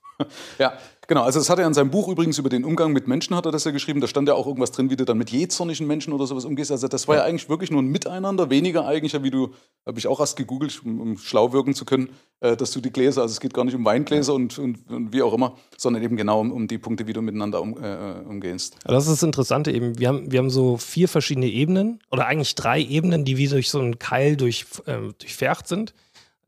Ja, 0.58 0.74
genau. 1.06 1.22
Also 1.22 1.38
das 1.38 1.50
hat 1.50 1.58
er 1.58 1.66
in 1.66 1.74
seinem 1.74 1.90
Buch 1.90 2.08
übrigens 2.08 2.38
über 2.38 2.48
den 2.48 2.64
Umgang 2.64 2.92
mit 2.92 3.08
Menschen 3.08 3.34
hat 3.36 3.46
er 3.46 3.52
das 3.52 3.64
ja 3.64 3.70
geschrieben. 3.70 4.00
Da 4.00 4.06
stand 4.06 4.28
ja 4.28 4.34
auch 4.34 4.46
irgendwas 4.46 4.72
drin, 4.72 4.90
wie 4.90 4.96
du 4.96 5.04
dann 5.04 5.18
mit 5.18 5.30
jähzornigen 5.30 5.86
Menschen 5.86 6.12
oder 6.12 6.26
sowas 6.26 6.44
umgehst. 6.44 6.70
Also 6.70 6.88
das 6.88 7.08
war 7.08 7.16
ja, 7.16 7.22
ja 7.22 7.28
eigentlich 7.28 7.48
wirklich 7.48 7.70
nur 7.70 7.82
ein 7.82 7.86
Miteinander, 7.86 8.50
weniger 8.50 8.86
eigentlich, 8.86 9.20
wie 9.22 9.30
du, 9.30 9.50
habe 9.86 9.98
ich 9.98 10.06
auch 10.06 10.20
erst 10.20 10.36
gegoogelt, 10.36 10.82
um, 10.84 11.00
um, 11.00 11.18
schlau 11.18 11.52
wirken 11.52 11.74
zu 11.74 11.84
können, 11.84 12.10
äh, 12.40 12.56
dass 12.56 12.70
du 12.70 12.80
die 12.80 12.90
Gläser, 12.90 13.22
also 13.22 13.32
es 13.32 13.40
geht 13.40 13.54
gar 13.54 13.64
nicht 13.64 13.74
um 13.74 13.84
Weingläser 13.84 14.34
und, 14.34 14.58
und, 14.58 14.88
und 14.90 15.12
wie 15.12 15.22
auch 15.22 15.34
immer, 15.34 15.56
sondern 15.76 16.02
eben 16.02 16.16
genau 16.16 16.40
um, 16.40 16.52
um 16.52 16.68
die 16.68 16.78
Punkte, 16.78 17.06
wie 17.06 17.12
du 17.12 17.22
miteinander 17.22 17.60
um, 17.60 17.76
äh, 17.82 18.22
umgehst. 18.28 18.76
Das 18.84 19.04
ist 19.04 19.12
das 19.12 19.22
Interessante 19.22 19.72
eben. 19.72 19.98
Wir 19.98 20.08
haben, 20.08 20.30
wir 20.30 20.38
haben 20.38 20.50
so 20.50 20.76
vier 20.76 21.08
verschiedene 21.08 21.46
Ebenen 21.46 22.00
oder 22.10 22.26
eigentlich 22.26 22.54
drei 22.54 22.80
Ebenen, 22.80 23.24
die 23.24 23.36
wie 23.36 23.48
durch 23.48 23.70
so 23.70 23.80
einen 23.80 23.98
Keil 23.98 24.36
durch, 24.36 24.66
äh, 24.86 24.98
durchfärcht 25.18 25.66
sind. 25.66 25.94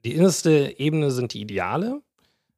Die 0.04 0.14
innerste 0.14 0.75
Ebene 0.78 1.11
sind 1.11 1.35
die 1.35 1.40
Ideale. 1.40 2.00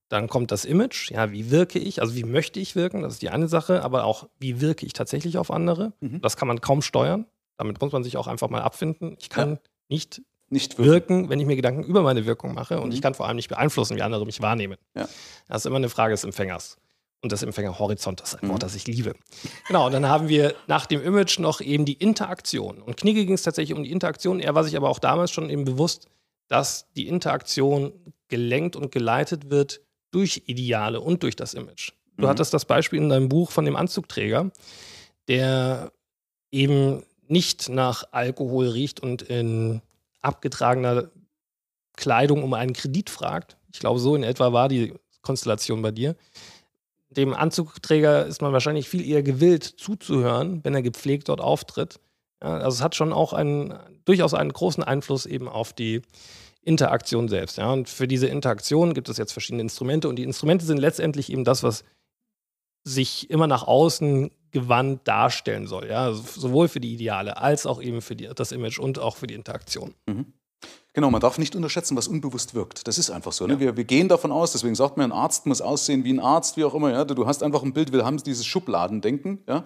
Dann 0.09 0.29
kommt 0.29 0.51
das 0.51 0.65
Image, 0.65 1.11
ja, 1.11 1.33
wie 1.33 1.51
wirke 1.51 1.79
ich, 1.79 2.01
also 2.01 2.15
wie 2.15 2.25
möchte 2.25 2.61
ich 2.61 2.75
wirken, 2.75 3.03
das 3.03 3.15
ist 3.15 3.23
die 3.23 3.29
eine 3.29 3.49
Sache, 3.49 3.83
aber 3.83 4.05
auch, 4.05 4.29
wie 4.39 4.61
wirke 4.61 4.87
ich 4.87 4.95
tatsächlich 4.95 5.37
auf 5.37 5.51
andere. 5.51 5.93
Mhm. 6.01 6.21
Das 6.23 6.37
kann 6.37 6.49
man 6.49 6.61
kaum 6.61 6.81
steuern. 6.81 7.27
Damit 7.59 7.81
muss 7.81 7.93
man 7.93 8.05
sich 8.05 8.17
auch 8.17 8.27
einfach 8.27 8.49
mal 8.49 8.63
abfinden. 8.63 9.17
Ich 9.21 9.29
kann 9.29 9.53
ja. 9.53 9.59
nicht 9.89 10.23
nicht 10.51 10.79
wirken. 10.79 10.91
wirken. 10.91 11.29
wenn 11.29 11.41
ich 11.41 11.47
mir 11.47 11.57
Gedanken 11.57 11.83
über 11.83 12.03
meine 12.03 12.25
Wirkung 12.25 12.55
mache. 12.55 12.81
Und 12.81 12.89
mhm. 12.89 12.95
ich 12.95 13.03
kann 13.03 13.15
vor 13.15 13.27
allem 13.27 13.37
nicht 13.37 13.49
beeinflussen, 13.49 13.97
wie 13.97 14.03
andere 14.03 14.25
mich 14.25 14.41
wahrnehmen. 14.41 14.79
Ja. 14.95 15.09
Das 15.47 15.63
ist 15.63 15.67
immer 15.67 15.77
eine 15.77 15.91
Frage 15.91 16.13
des 16.13 16.25
Empfängers 16.25 16.79
und 17.21 17.33
des 17.33 17.43
Empfängerhorizontes, 17.43 18.37
ein 18.37 18.49
Wort, 18.49 18.59
mhm. 18.59 18.61
das 18.61 18.75
ich 18.75 18.87
liebe. 18.87 19.15
Genau, 19.67 19.87
und 19.87 19.93
dann 19.93 20.07
haben 20.09 20.29
wir 20.29 20.55
nach 20.67 20.87
dem 20.87 21.03
Image 21.03 21.39
noch 21.39 21.61
eben 21.61 21.85
die 21.85 21.95
Interaktion. 21.95 22.81
Und 22.81 22.97
Knigge 22.97 23.25
ging 23.25 23.35
es 23.35 23.43
tatsächlich 23.43 23.77
um 23.77 23.85
die 23.85 23.91
Interaktion. 23.91 24.41
Er 24.41 24.55
war 24.55 24.65
sich 24.65 24.77
aber 24.77 24.89
auch 24.89 25.01
damals 25.01 25.33
schon 25.33 25.51
eben 25.51 25.65
bewusst, 25.65 26.09
dass 26.49 26.91
die 26.97 27.09
Interaktion 27.09 27.93
gelenkt 28.29 28.77
und 28.77 28.93
geleitet 28.93 29.51
wird 29.51 29.83
durch 30.11 30.43
Ideale 30.47 31.01
und 31.01 31.23
durch 31.23 31.37
das 31.37 31.55
Image. 31.55 31.93
Du 32.17 32.25
mhm. 32.25 32.29
hattest 32.29 32.55
das 32.55 32.65
Beispiel 32.65 33.01
in 33.01 33.09
deinem 33.09 33.29
Buch 33.29 33.51
von 33.51 33.65
dem 33.65 33.77
Anzugträger, 33.77 34.51
der 35.29 35.93
eben 36.51 37.03
nicht 37.29 37.69
nach 37.69 38.05
Alkohol 38.13 38.69
riecht 38.69 39.01
und 39.01 39.23
in 39.23 39.83
abgetragener 40.21 41.11
Kleidung 41.97 42.43
um 42.43 42.55
einen 42.55 42.73
Kredit 42.73 43.11
fragt. 43.11 43.57
Ich 43.73 43.81
glaube, 43.81 44.01
so 44.01 44.15
in 44.17 44.23
etwa 44.23 44.53
war 44.53 44.69
die 44.69 44.95
Konstellation 45.23 45.83
bei 45.83 45.91
dir. 45.91 46.17
Dem 47.11 47.35
Anzugträger 47.35 48.27
ist 48.27 48.43
man 48.43 48.53
wahrscheinlich 48.53 48.89
viel 48.89 49.07
eher 49.07 49.23
gewillt 49.23 49.65
zuzuhören, 49.65 50.63
wenn 50.65 50.75
er 50.75 50.83
gepflegt 50.83 51.29
dort 51.29 51.41
auftritt. 51.41 52.01
Ja, 52.43 52.59
also 52.59 52.77
es 52.77 52.83
hat 52.83 52.95
schon 52.95 53.13
auch 53.13 53.33
einen, 53.33 53.75
durchaus 54.05 54.35
einen 54.35 54.53
großen 54.53 54.83
Einfluss 54.83 55.27
eben 55.27 55.49
auf 55.49 55.73
die 55.73 56.03
Interaktion 56.69 57.29
selbst. 57.29 57.57
Ja. 57.57 57.73
Und 57.73 57.89
für 57.89 58.07
diese 58.07 58.27
Interaktion 58.27 58.93
gibt 58.93 59.09
es 59.09 59.17
jetzt 59.17 59.33
verschiedene 59.33 59.63
Instrumente 59.63 60.09
und 60.09 60.17
die 60.17 60.23
Instrumente 60.23 60.67
sind 60.67 60.79
letztendlich 60.79 61.33
eben 61.33 61.45
das, 61.45 61.63
was 61.63 61.83
sich 62.85 63.31
immer 63.31 63.47
nach 63.47 63.67
außen 63.67 64.31
gewandt 64.51 65.09
darstellen 65.09 65.67
soll. 65.67 65.89
Ja? 65.89 66.05
Also 66.05 66.23
sowohl 66.41 66.69
für 66.69 66.81
die 66.81 66.93
Ideale 66.93 67.39
als 67.39 67.67
auch 67.67 67.83
eben 67.83 68.03
für 68.03 68.15
die, 68.15 68.29
das 68.35 68.53
Image 68.53 68.79
und 68.79 68.99
auch 68.99 69.17
für 69.17 69.27
die 69.27 69.35
Interaktion. 69.35 69.95
Mhm. 70.07 70.33
Genau, 70.93 71.11
man 71.11 71.21
darf 71.21 71.39
nicht 71.39 71.55
unterschätzen, 71.55 71.97
was 71.97 72.09
unbewusst 72.09 72.55
wirkt. 72.55 72.89
Das 72.89 72.99
ist 72.99 73.11
einfach 73.11 73.33
so. 73.33 73.47
Ne? 73.47 73.55
Ja. 73.55 73.61
Wir, 73.61 73.77
wir, 73.77 73.85
gehen 73.85 74.09
davon 74.09 74.33
aus, 74.33 74.53
deswegen 74.53 74.75
sagt 74.75 74.97
man, 74.97 75.13
ein 75.13 75.17
Arzt 75.17 75.47
muss 75.47 75.61
aussehen 75.61 76.05
wie 76.05 76.13
ein 76.13 76.21
Arzt, 76.21 76.57
wie 76.57 76.65
auch 76.65 76.75
immer. 76.75 76.91
Ja? 76.91 77.05
Du 77.05 77.27
hast 77.27 77.43
einfach 77.43 77.63
ein 77.63 77.73
Bild, 77.73 77.93
wir 77.93 78.05
haben 78.05 78.17
dieses 78.19 78.45
Schubladendenken. 78.45 79.43
Ja? 79.49 79.65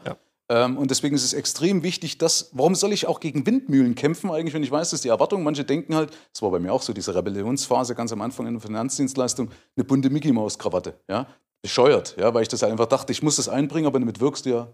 Ähm, 0.48 0.76
und 0.76 0.90
deswegen 0.90 1.14
ist 1.14 1.24
es 1.24 1.32
extrem 1.32 1.82
wichtig, 1.82 2.18
dass, 2.18 2.50
warum 2.52 2.74
soll 2.74 2.92
ich 2.92 3.06
auch 3.06 3.20
gegen 3.20 3.46
Windmühlen 3.46 3.94
kämpfen 3.94 4.30
eigentlich, 4.30 4.54
wenn 4.54 4.62
ich 4.62 4.70
weiß, 4.70 4.90
dass 4.90 5.00
die 5.00 5.08
Erwartung, 5.08 5.42
manche 5.42 5.64
denken 5.64 5.94
halt, 5.94 6.10
das 6.32 6.42
war 6.42 6.50
bei 6.50 6.58
mir 6.58 6.72
auch 6.72 6.82
so, 6.82 6.92
diese 6.92 7.14
Rebellionsphase 7.14 7.94
ganz 7.94 8.12
am 8.12 8.20
Anfang 8.20 8.46
in 8.46 8.54
der 8.54 8.60
Finanzdienstleistung, 8.60 9.50
eine 9.76 9.84
bunte 9.84 10.10
Mickey-Maus-Krawatte. 10.10 10.94
Ja? 11.08 11.26
bescheuert, 11.62 12.16
ja, 12.18 12.34
weil 12.34 12.42
ich 12.42 12.48
das 12.48 12.62
einfach 12.64 12.86
dachte, 12.86 13.12
ich 13.12 13.22
muss 13.22 13.36
das 13.36 13.48
einbringen, 13.48 13.86
aber 13.86 14.00
damit 14.00 14.20
wirkst 14.20 14.44
du 14.44 14.50
ja. 14.50 14.68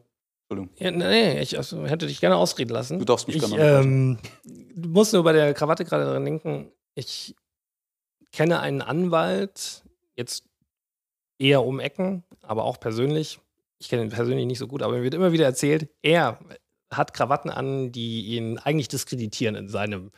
Entschuldigung. 0.51 0.75
Ja, 0.79 0.91
nee, 0.91 1.41
ich 1.41 1.59
also, 1.59 1.87
hätte 1.87 2.07
dich 2.07 2.21
gerne 2.21 2.37
ausreden 2.37 2.71
lassen. 2.71 2.99
Du 2.99 3.05
darfst 3.05 3.29
mich 3.29 3.37
ich, 3.37 3.47
gerne 3.47 3.81
ähm, 3.81 4.19
Du 4.75 4.89
musst 4.89 5.13
nur 5.13 5.23
bei 5.23 5.35
der 5.35 5.53
Krawatte 5.53 5.85
gerade 5.85 6.07
dran 6.07 6.25
denken, 6.25 6.73
ich 6.95 7.37
kenne 8.33 8.61
einen 8.61 8.81
Anwalt, 8.81 9.85
jetzt 10.17 10.45
eher 11.39 11.65
um 11.65 11.81
Ecken, 11.81 12.25
aber 12.41 12.65
auch 12.65 12.81
persönlich. 12.81 13.41
Ich 13.79 13.89
kenne 13.89 14.03
ihn 14.03 14.11
persönlich 14.11 14.47
nicht 14.47 14.59
so 14.59 14.67
gut, 14.67 14.83
aber 14.83 14.95
mir 14.95 15.03
wird 15.03 15.15
immer 15.15 15.33
wieder 15.33 15.45
erzählt, 15.45 15.89
er 16.03 16.39
hat 16.91 17.15
Krawatten 17.15 17.51
an, 17.51 17.93
die 17.93 18.37
ihn 18.37 18.59
eigentlich 18.59 18.89
diskreditieren 18.89 19.55
in 19.55 19.69
seinem 19.69 20.11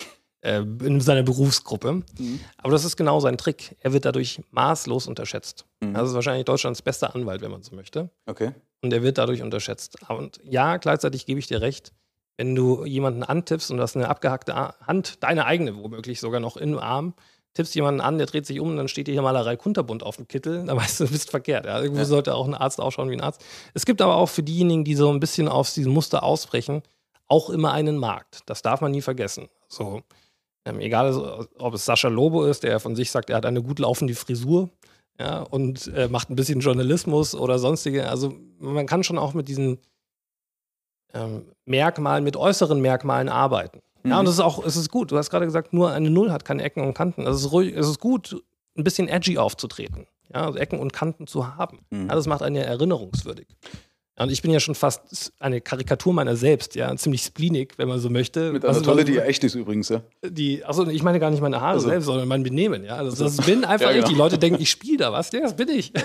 äh, 0.42 0.60
in 0.60 1.00
seiner 1.00 1.22
Berufsgruppe. 1.22 2.02
Mhm. 2.18 2.40
Aber 2.56 2.72
das 2.72 2.84
ist 2.84 2.96
genau 2.96 3.20
sein 3.20 3.36
Trick. 3.36 3.76
Er 3.80 3.92
wird 3.92 4.04
dadurch 4.04 4.40
maßlos 4.50 5.06
unterschätzt. 5.06 5.66
Mhm. 5.80 5.94
Das 5.94 6.08
ist 6.08 6.14
wahrscheinlich 6.14 6.44
Deutschlands 6.44 6.82
bester 6.82 7.14
Anwalt, 7.14 7.42
wenn 7.42 7.50
man 7.50 7.62
so 7.62 7.74
möchte. 7.76 8.10
Okay. 8.26 8.52
Und 8.80 8.92
er 8.92 9.02
wird 9.02 9.18
dadurch 9.18 9.42
unterschätzt. 9.42 9.98
Und 10.08 10.40
ja, 10.42 10.78
gleichzeitig 10.78 11.26
gebe 11.26 11.38
ich 11.38 11.46
dir 11.46 11.60
recht, 11.60 11.92
wenn 12.38 12.54
du 12.54 12.86
jemanden 12.86 13.22
antippst 13.22 13.70
und 13.70 13.76
du 13.76 13.82
hast 13.82 13.96
eine 13.96 14.08
abgehackte 14.08 14.54
Hand, 14.54 15.22
deine 15.22 15.44
eigene 15.44 15.76
womöglich 15.76 16.20
sogar 16.20 16.40
noch 16.40 16.56
im 16.56 16.78
Arm, 16.78 17.12
tippst 17.54 17.74
jemanden 17.74 18.00
an, 18.00 18.18
der 18.18 18.26
dreht 18.26 18.46
sich 18.46 18.60
um 18.60 18.70
und 18.70 18.76
dann 18.76 18.88
steht 18.88 19.06
dir 19.06 19.12
hier 19.12 19.22
Malerei 19.22 19.56
Kunterbund 19.56 20.02
auf 20.02 20.16
dem 20.16 20.28
Kittel, 20.28 20.64
dann 20.64 20.76
weißt 20.76 21.00
du, 21.00 21.04
du 21.04 21.12
bist 21.12 21.30
verkehrt. 21.30 21.66
Ja. 21.66 21.80
Irgendwo 21.80 22.00
ja. 22.00 22.06
sollte 22.06 22.34
auch 22.34 22.46
ein 22.46 22.54
Arzt 22.54 22.80
ausschauen 22.80 23.10
wie 23.10 23.14
ein 23.14 23.20
Arzt. 23.20 23.44
Es 23.74 23.86
gibt 23.86 24.00
aber 24.02 24.16
auch 24.16 24.28
für 24.28 24.42
diejenigen, 24.42 24.84
die 24.84 24.94
so 24.94 25.10
ein 25.10 25.20
bisschen 25.20 25.48
aus 25.48 25.74
diesem 25.74 25.92
Muster 25.92 26.22
ausbrechen, 26.22 26.82
auch 27.26 27.50
immer 27.50 27.72
einen 27.72 27.96
Markt. 27.96 28.40
Das 28.46 28.62
darf 28.62 28.80
man 28.80 28.92
nie 28.92 29.02
vergessen. 29.02 29.48
So, 29.68 30.02
ähm, 30.64 30.80
egal, 30.80 31.48
ob 31.58 31.74
es 31.74 31.84
Sascha 31.84 32.08
Lobo 32.08 32.44
ist, 32.44 32.62
der 32.62 32.80
von 32.80 32.96
sich 32.96 33.10
sagt, 33.10 33.30
er 33.30 33.36
hat 33.36 33.46
eine 33.46 33.62
gut 33.62 33.78
laufende 33.78 34.14
Frisur 34.14 34.68
ja, 35.18 35.40
und 35.42 35.86
äh, 35.94 36.08
macht 36.08 36.30
ein 36.30 36.36
bisschen 36.36 36.60
Journalismus 36.60 37.34
oder 37.34 37.58
sonstige. 37.58 38.08
Also 38.08 38.34
man 38.58 38.86
kann 38.86 39.04
schon 39.04 39.18
auch 39.18 39.34
mit 39.34 39.48
diesen 39.48 39.78
ähm, 41.14 41.52
Merkmalen, 41.64 42.24
mit 42.24 42.36
äußeren 42.36 42.80
Merkmalen 42.80 43.28
arbeiten. 43.28 43.80
Mhm. 44.02 44.10
Ja, 44.10 44.18
und 44.20 44.24
das 44.26 44.34
ist 44.34 44.40
auch, 44.40 44.64
es 44.64 44.76
ist 44.76 44.90
gut. 44.90 45.12
Du 45.12 45.16
hast 45.16 45.30
gerade 45.30 45.44
gesagt, 45.44 45.72
nur 45.72 45.90
eine 45.90 46.10
Null 46.10 46.30
hat 46.30 46.44
keine 46.44 46.62
Ecken 46.62 46.82
und 46.82 46.94
Kanten. 46.94 47.26
Also 47.26 47.38
es 47.38 47.46
ist, 47.46 47.52
ruhig, 47.52 47.74
es 47.76 47.88
ist 47.88 48.00
gut, 48.00 48.42
ein 48.76 48.84
bisschen 48.84 49.08
edgy 49.08 49.38
aufzutreten. 49.38 50.06
Ja, 50.32 50.46
also 50.46 50.58
Ecken 50.58 50.78
und 50.78 50.92
Kanten 50.92 51.26
zu 51.26 51.56
haben. 51.56 51.80
Mhm. 51.90 52.08
Ja, 52.08 52.14
das 52.14 52.26
macht 52.26 52.42
einen 52.42 52.56
ja 52.56 52.62
erinnerungswürdig. 52.62 53.48
Und 54.20 54.30
ich 54.30 54.42
bin 54.42 54.50
ja 54.50 54.60
schon 54.60 54.74
fast 54.74 55.32
eine 55.38 55.62
Karikatur 55.62 56.12
meiner 56.12 56.36
selbst, 56.36 56.74
ja, 56.74 56.94
ziemlich 56.94 57.22
spleenig, 57.22 57.78
wenn 57.78 57.88
man 57.88 57.98
so 58.00 58.10
möchte. 58.10 58.52
Mit 58.52 58.64
einer 58.64 58.74
also, 58.74 58.84
Tolle, 58.84 59.04
die 59.06 59.14
ja 59.14 59.22
echt 59.22 59.42
ist 59.44 59.54
übrigens, 59.54 59.88
ja. 59.88 60.02
Die, 60.22 60.62
achso, 60.62 60.86
ich 60.86 61.02
meine 61.02 61.18
gar 61.18 61.30
nicht 61.30 61.40
meine 61.40 61.62
Haare 61.62 61.74
also. 61.74 61.88
selbst, 61.88 62.04
sondern 62.04 62.28
mein 62.28 62.42
Benehmen, 62.42 62.84
ja. 62.84 62.96
Also, 62.96 63.24
das 63.24 63.38
bin 63.38 63.64
einfach 63.64 63.86
ja, 63.86 63.92
genau. 63.92 64.04
ich. 64.04 64.12
Die 64.12 64.18
Leute 64.18 64.36
denken, 64.36 64.60
ich 64.60 64.70
spiele 64.70 64.98
da 64.98 65.12
was. 65.12 65.32
Ja, 65.32 65.40
das 65.40 65.56
bin 65.56 65.70
ich. 65.70 65.94
Das, 65.94 66.04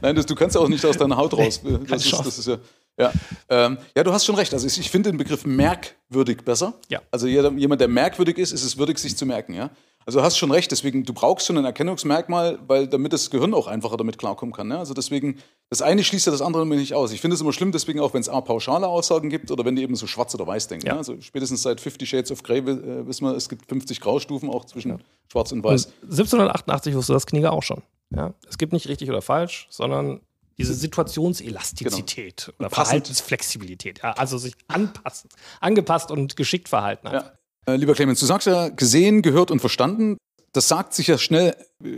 nein, 0.00 0.14
das, 0.14 0.26
du 0.26 0.36
kannst 0.36 0.56
auch 0.56 0.68
nicht 0.68 0.84
aus 0.86 0.96
deiner 0.96 1.16
Haut 1.16 1.36
raus. 1.36 1.60
Das, 1.88 2.04
ist, 2.04 2.12
das 2.12 2.38
ist 2.38 2.46
ja. 2.46 2.58
Ja. 2.98 3.12
Ähm, 3.48 3.78
ja, 3.94 4.04
du 4.04 4.12
hast 4.12 4.24
schon 4.24 4.34
recht. 4.34 4.52
Also 4.54 4.66
ich, 4.66 4.90
finde 4.90 5.10
den 5.10 5.18
Begriff 5.18 5.44
merkwürdig 5.44 6.38
besser. 6.44 6.74
Ja. 6.88 7.00
Also 7.10 7.26
jeder, 7.26 7.52
jemand, 7.52 7.80
der 7.80 7.88
merkwürdig 7.88 8.38
ist, 8.38 8.52
ist 8.52 8.64
es 8.64 8.78
würdig, 8.78 8.98
sich 8.98 9.16
zu 9.16 9.26
merken. 9.26 9.54
Ja? 9.54 9.70
Also 10.06 10.20
du 10.20 10.24
hast 10.24 10.38
schon 10.38 10.52
recht, 10.52 10.70
deswegen, 10.70 11.04
du 11.04 11.12
brauchst 11.12 11.46
schon 11.46 11.58
ein 11.58 11.64
Erkennungsmerkmal, 11.64 12.60
weil 12.66 12.86
damit 12.86 13.12
das 13.12 13.28
Gehirn 13.28 13.52
auch 13.52 13.66
einfacher 13.66 13.96
damit 13.96 14.18
klarkommen 14.18 14.54
kann. 14.54 14.68
Ne? 14.68 14.78
Also 14.78 14.94
deswegen, 14.94 15.38
das 15.68 15.82
eine 15.82 16.04
schließt 16.04 16.26
ja 16.26 16.32
das 16.32 16.42
andere 16.42 16.64
nicht 16.64 16.94
aus. 16.94 17.12
Ich 17.12 17.20
finde 17.20 17.34
es 17.34 17.40
immer 17.40 17.52
schlimm, 17.52 17.72
deswegen 17.72 18.00
auch, 18.00 18.14
wenn 18.14 18.20
es 18.20 18.28
pauschale 18.28 18.86
Aussagen 18.86 19.28
gibt 19.30 19.50
oder 19.50 19.64
wenn 19.64 19.74
die 19.74 19.82
eben 19.82 19.96
so 19.96 20.06
schwarz 20.06 20.32
oder 20.34 20.46
weiß 20.46 20.68
denken. 20.68 20.86
Ja. 20.86 20.92
Ne? 20.92 20.98
Also 20.98 21.20
spätestens 21.20 21.62
seit 21.62 21.80
50 21.80 22.08
Shades 22.08 22.30
of 22.30 22.42
Grey 22.44 22.58
äh, 22.58 23.06
wissen 23.06 23.26
wir, 23.26 23.34
es 23.34 23.48
gibt 23.48 23.68
50 23.68 24.00
Graustufen 24.00 24.48
auch 24.48 24.64
zwischen 24.64 24.92
ja. 24.92 24.98
schwarz 25.30 25.50
und 25.52 25.64
weiß. 25.64 25.86
Und 25.86 25.92
1788 26.04 26.94
wusste 26.94 27.12
das 27.12 27.26
Knigge 27.26 27.50
auch 27.50 27.64
schon. 27.64 27.82
Ja? 28.14 28.32
Es 28.48 28.58
gibt 28.58 28.72
nicht 28.72 28.88
richtig 28.88 29.10
oder 29.10 29.22
falsch, 29.22 29.66
sondern 29.70 30.20
diese 30.58 30.74
Situationselastizität 30.74 32.46
genau. 32.46 32.56
oder 32.58 32.70
Verhaltensflexibilität. 32.70 34.00
Ja? 34.02 34.12
Also 34.12 34.38
sich 34.38 34.54
anpassen, 34.68 35.28
angepasst 35.60 36.10
und 36.10 36.36
geschickt 36.36 36.68
verhalten. 36.68 37.08
Ja. 37.08 37.32
Äh, 37.66 37.76
lieber 37.76 37.94
Clemens, 37.94 38.20
du 38.20 38.26
sagst 38.26 38.46
ja 38.46 38.68
gesehen, 38.68 39.22
gehört 39.22 39.50
und 39.50 39.60
verstanden. 39.60 40.16
Das 40.52 40.68
sagt 40.68 40.94
sich 40.94 41.08
ja 41.08 41.18
schnell 41.18 41.54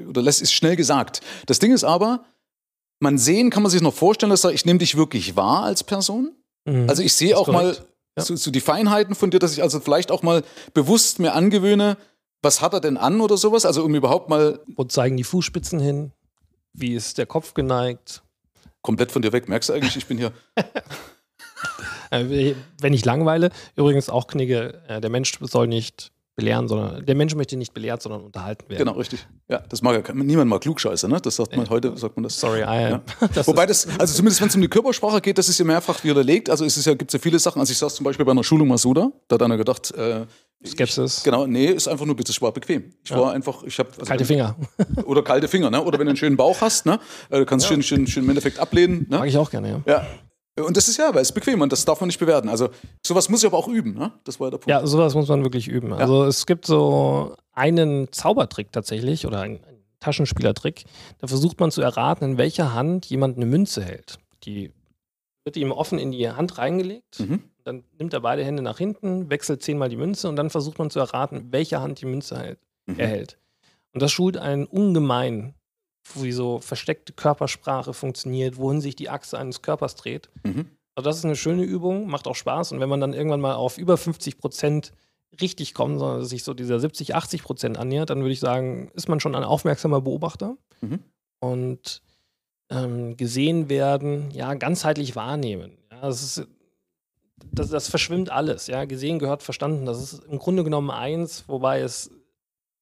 oder 0.09 0.23
das 0.23 0.41
ist 0.41 0.53
schnell 0.53 0.75
gesagt. 0.75 1.21
Das 1.47 1.61
Ding 1.61 1.73
ist 1.73 1.85
aber, 1.85 2.25
man 3.01 3.19
sehen 3.19 3.51
kann 3.51 3.63
man 3.63 3.71
sich 3.71 3.83
noch 3.83 3.95
vorstellen, 3.95 4.31
dass 4.31 4.45
er, 4.45 4.51
ich 4.51 4.65
nehme 4.65 4.81
dich 4.81 4.97
wirklich 4.97 5.37
wahr 5.37 5.63
als 5.63 5.85
Person. 5.85 6.33
Mhm. 6.65 6.89
Also 6.89 7.03
ich 7.03 7.15
sehe 7.15 7.37
auch 7.37 7.47
korrekt. 7.47 7.79
mal 7.79 7.87
ja. 8.19 8.25
so, 8.25 8.35
so 8.35 8.51
die 8.51 8.61
Feinheiten 8.61 9.15
von 9.15 9.31
dir, 9.31 9.39
dass 9.39 9.53
ich 9.53 9.63
also 9.63 9.79
vielleicht 9.79 10.11
auch 10.11 10.23
mal 10.23 10.43
bewusst 10.75 11.21
mir 11.21 11.35
angewöhne, 11.35 11.97
was 12.43 12.61
hat 12.61 12.73
er 12.73 12.81
denn 12.81 12.97
an 12.97 13.21
oder 13.21 13.37
sowas? 13.37 13.65
Also 13.65 13.85
um 13.85 13.95
überhaupt 13.95 14.29
mal. 14.29 14.61
Wo 14.77 14.85
zeigen 14.85 15.17
die 15.17 15.25
Fußspitzen 15.25 15.81
hin? 15.81 16.13
Wie 16.73 16.95
ist 16.95 17.19
der 17.19 17.27
Kopf 17.27 17.55
geneigt? 17.55 18.23
Komplett 18.83 19.13
von 19.13 19.23
dir 19.23 19.33
weg. 19.33 19.49
Merkst 19.49 19.69
du 19.69 19.73
eigentlich, 19.73 19.97
ich 19.97 20.07
bin 20.07 20.19
hier. 20.19 20.33
Äh, 22.11 22.55
wenn 22.81 22.95
ich 22.95 23.05
langweile, 23.05 23.51
übrigens 23.77 24.09
auch 24.09 24.29
Knigge, 24.29 24.81
äh, 24.89 24.99
der 24.99 25.11
Mensch 25.11 25.39
soll 25.43 25.67
nicht 25.67 26.11
belehren, 26.39 26.69
sondern 26.69 27.05
der 27.05 27.17
Mensch 27.17 27.35
möchte 27.35 27.57
nicht 27.57 27.75
belehrt, 27.75 28.01
sondern 28.01 28.23
unterhalten 28.23 28.71
werden. 28.71 28.79
Genau, 28.79 28.97
richtig. 28.97 29.27
Ja, 29.49 29.59
das 29.69 29.83
mag 29.83 30.09
ja 30.09 30.15
niemand 30.15 30.49
mal 30.49 30.61
klugscheiße, 30.61 31.09
ne? 31.09 31.21
Das 31.21 31.35
sagt 31.35 31.57
man 31.57 31.69
heute, 31.69 31.97
sagt 31.97 32.17
man 32.17 32.23
das. 32.23 32.39
Sorry, 32.39 32.61
I 32.61 32.63
am. 32.63 32.91
Ja. 32.91 33.03
Das 33.35 33.49
Wobei 33.49 33.67
das, 33.67 33.89
also 33.99 34.15
zumindest 34.15 34.41
wenn 34.41 34.49
es 34.49 34.55
um 34.55 34.63
die 34.63 34.69
Körpersprache 34.69 35.21
geht, 35.21 35.37
das 35.37 35.49
ist 35.49 35.59
ja 35.59 35.65
mehrfach 35.65 36.05
widerlegt. 36.05 36.49
Also 36.49 36.65
es 36.65 36.77
ist 36.77 36.87
ja, 36.87 36.95
gibt 36.95 37.11
es 37.11 37.15
ja 37.15 37.19
viele 37.19 37.41
Sachen. 37.41 37.59
Also 37.59 37.73
ich 37.73 37.79
saß 37.79 37.97
zum 37.97 38.05
Beispiel 38.05 38.25
bei 38.25 38.31
einer 38.31 38.45
Schulung 38.45 38.69
Masuda, 38.69 39.11
da 39.27 39.35
hat 39.35 39.43
einer 39.43 39.57
gedacht, 39.57 39.91
äh, 39.97 40.27
Skepsis. 40.65 41.19
Ich, 41.19 41.25
genau, 41.25 41.47
nee, 41.47 41.67
ist 41.67 41.89
einfach 41.89 42.07
nur 42.07 42.15
bitte, 42.15 42.33
war 42.41 42.53
bequem. 42.53 42.93
Ich 43.03 43.11
ja. 43.11 43.19
war 43.19 43.33
einfach, 43.33 43.65
ich 43.65 43.77
habe 43.81 43.91
also 43.91 44.05
kalte 44.05 44.25
Finger. 44.25 44.57
Oder 45.05 45.23
kalte 45.23 45.49
Finger, 45.49 45.71
ne? 45.71 45.83
Oder 45.83 45.99
wenn 45.99 46.07
du 46.07 46.11
einen 46.11 46.17
schönen 46.17 46.37
Bauch 46.37 46.61
hast, 46.61 46.87
ne? 46.87 47.01
Du 47.31 47.45
kannst 47.47 47.67
ja. 47.67 47.73
schön, 47.73 47.83
schön, 47.83 48.07
schön 48.07 48.23
im 48.23 48.31
Endeffekt 48.31 48.61
ablehnen. 48.61 49.07
Ne? 49.09 49.19
Mag 49.19 49.29
ich 49.29 49.37
auch 49.37 49.51
gerne, 49.51 49.71
ja. 49.71 49.83
Ja, 49.87 50.07
und 50.65 50.77
das 50.77 50.89
ist 50.89 50.97
ja, 50.97 51.15
weil 51.15 51.23
es 51.23 51.33
bequem 51.33 51.61
und 51.61 51.73
das 51.73 51.85
darf 51.85 52.01
man 52.01 52.09
nicht 52.09 52.19
bewerten. 52.19 52.49
Also 52.49 52.71
sowas 53.05 53.29
muss 53.29 53.43
ich 53.43 53.47
aber 53.47 53.59
auch 53.59 53.69
üben, 53.69 53.95
ne? 53.95 54.13
Das 54.25 54.41
war 54.41 54.51
der 54.51 54.59
Punkt. 54.59 54.69
Ja, 54.69 54.87
sowas 54.87 55.15
muss 55.15 55.29
man 55.29 55.43
wirklich 55.43 55.69
üben. 55.69 55.91
Ja. 55.91 55.97
Also 55.97 56.25
es 56.25 56.47
gibt 56.47 56.67
so 56.67 57.35
einen 57.53 58.13
Zaubertrick 58.13 58.73
tatsächlich 58.73 59.27
oder 59.27 59.41
einen 59.41 59.61
Taschenspielertrick. 60.01 60.85
Da 61.19 61.27
versucht 61.27 61.61
man 61.61 61.71
zu 61.71 61.83
erraten, 61.83 62.25
in 62.25 62.39
welcher 62.39 62.75
Hand 62.75 63.07
jemand 63.07 63.37
eine 63.37 63.47
Münze 63.47 63.83
hält. 63.83 64.19
Die 64.45 64.73
wird 65.45 65.57
ihm 65.57 65.73
offen 65.73 65.99
in 65.99 66.13
die 66.13 66.31
Hand 66.31 66.59
reingelegt. 66.59 67.21
Mhm. 67.21 67.43
Dann 67.65 67.85
nimmt 67.99 68.15
er 68.15 68.21
beide 68.21 68.45
Hände 68.45 68.63
nach 68.63 68.79
hinten, 68.79 69.31
wechselt 69.31 69.63
zehnmal 69.63 69.89
die 69.89 69.97
Münze 69.97 70.29
und 70.29 70.37
dann 70.37 70.51
versucht 70.51 70.79
man 70.79 70.91
zu 70.91 71.01
erraten, 71.01 71.49
welche 71.51 71.81
Hand 71.81 72.01
die 72.01 72.07
Münze 72.07 72.39
hält, 72.39 72.59
mhm. 72.87 72.99
erhält. 72.99 73.39
Und 73.93 74.03
das 74.03 74.13
schult 74.13 74.37
einen 74.37 74.67
ungemein 74.67 75.55
wie 76.15 76.33
so 76.33 76.59
versteckte 76.59 77.13
Körpersprache 77.13 77.93
funktioniert, 77.93 78.57
wohin 78.57 78.81
sich 78.81 78.97
die 78.97 79.11
Achse 79.11 79.39
eines 79.39 79.63
Körpers 79.63 79.95
dreht. 79.95 80.29
Mhm. 80.45 80.67
Also 80.95 81.09
das 81.09 81.19
ist 81.19 81.25
eine 81.25 81.37
schöne 81.37 81.63
Übung, 81.63 82.09
macht 82.09 82.27
auch 82.27 82.35
Spaß. 82.35 82.73
Und 82.73 82.81
wenn 82.81 82.89
man 82.89 83.01
dann 83.01 83.15
irgendwann 83.15 83.41
mal 83.41 83.55
auf 83.55 83.79
über 83.79 83.97
50 83.97 84.39
Prozent 84.39 84.93
richtig 85.41 85.75
kommt, 85.75 85.99
sondern 85.99 86.25
sich 86.25 86.43
so 86.43 86.55
dieser 86.55 86.81
70, 86.81 87.15
80 87.15 87.43
Prozent 87.43 87.79
annähert, 87.79 88.11
dann 88.11 88.21
würde 88.21 88.33
ich 88.33 88.41
sagen, 88.41 88.91
ist 88.95 89.09
man 89.09 89.21
schon 89.21 89.35
ein 89.35 89.45
aufmerksamer 89.45 90.01
Beobachter. 90.01 90.57
Mhm. 90.81 90.99
Und 91.41 92.03
ähm, 92.71 93.17
gesehen 93.17 93.69
werden, 93.69 94.31
ja, 94.33 94.55
ganzheitlich 94.55 95.17
wahrnehmen. 95.17 95.79
Ja, 95.91 96.01
das, 96.01 96.23
ist, 96.23 96.49
das, 97.53 97.71
das 97.71 97.89
verschwimmt 97.89 98.31
alles. 98.31 98.67
Ja, 98.67 98.85
gesehen 98.85 99.19
gehört 99.19 99.43
verstanden. 99.43 99.87
Das 99.87 100.03
ist 100.03 100.25
im 100.25 100.39
Grunde 100.39 100.65
genommen 100.65 100.91
eins, 100.91 101.45
wobei 101.49 101.81
es 101.81 102.11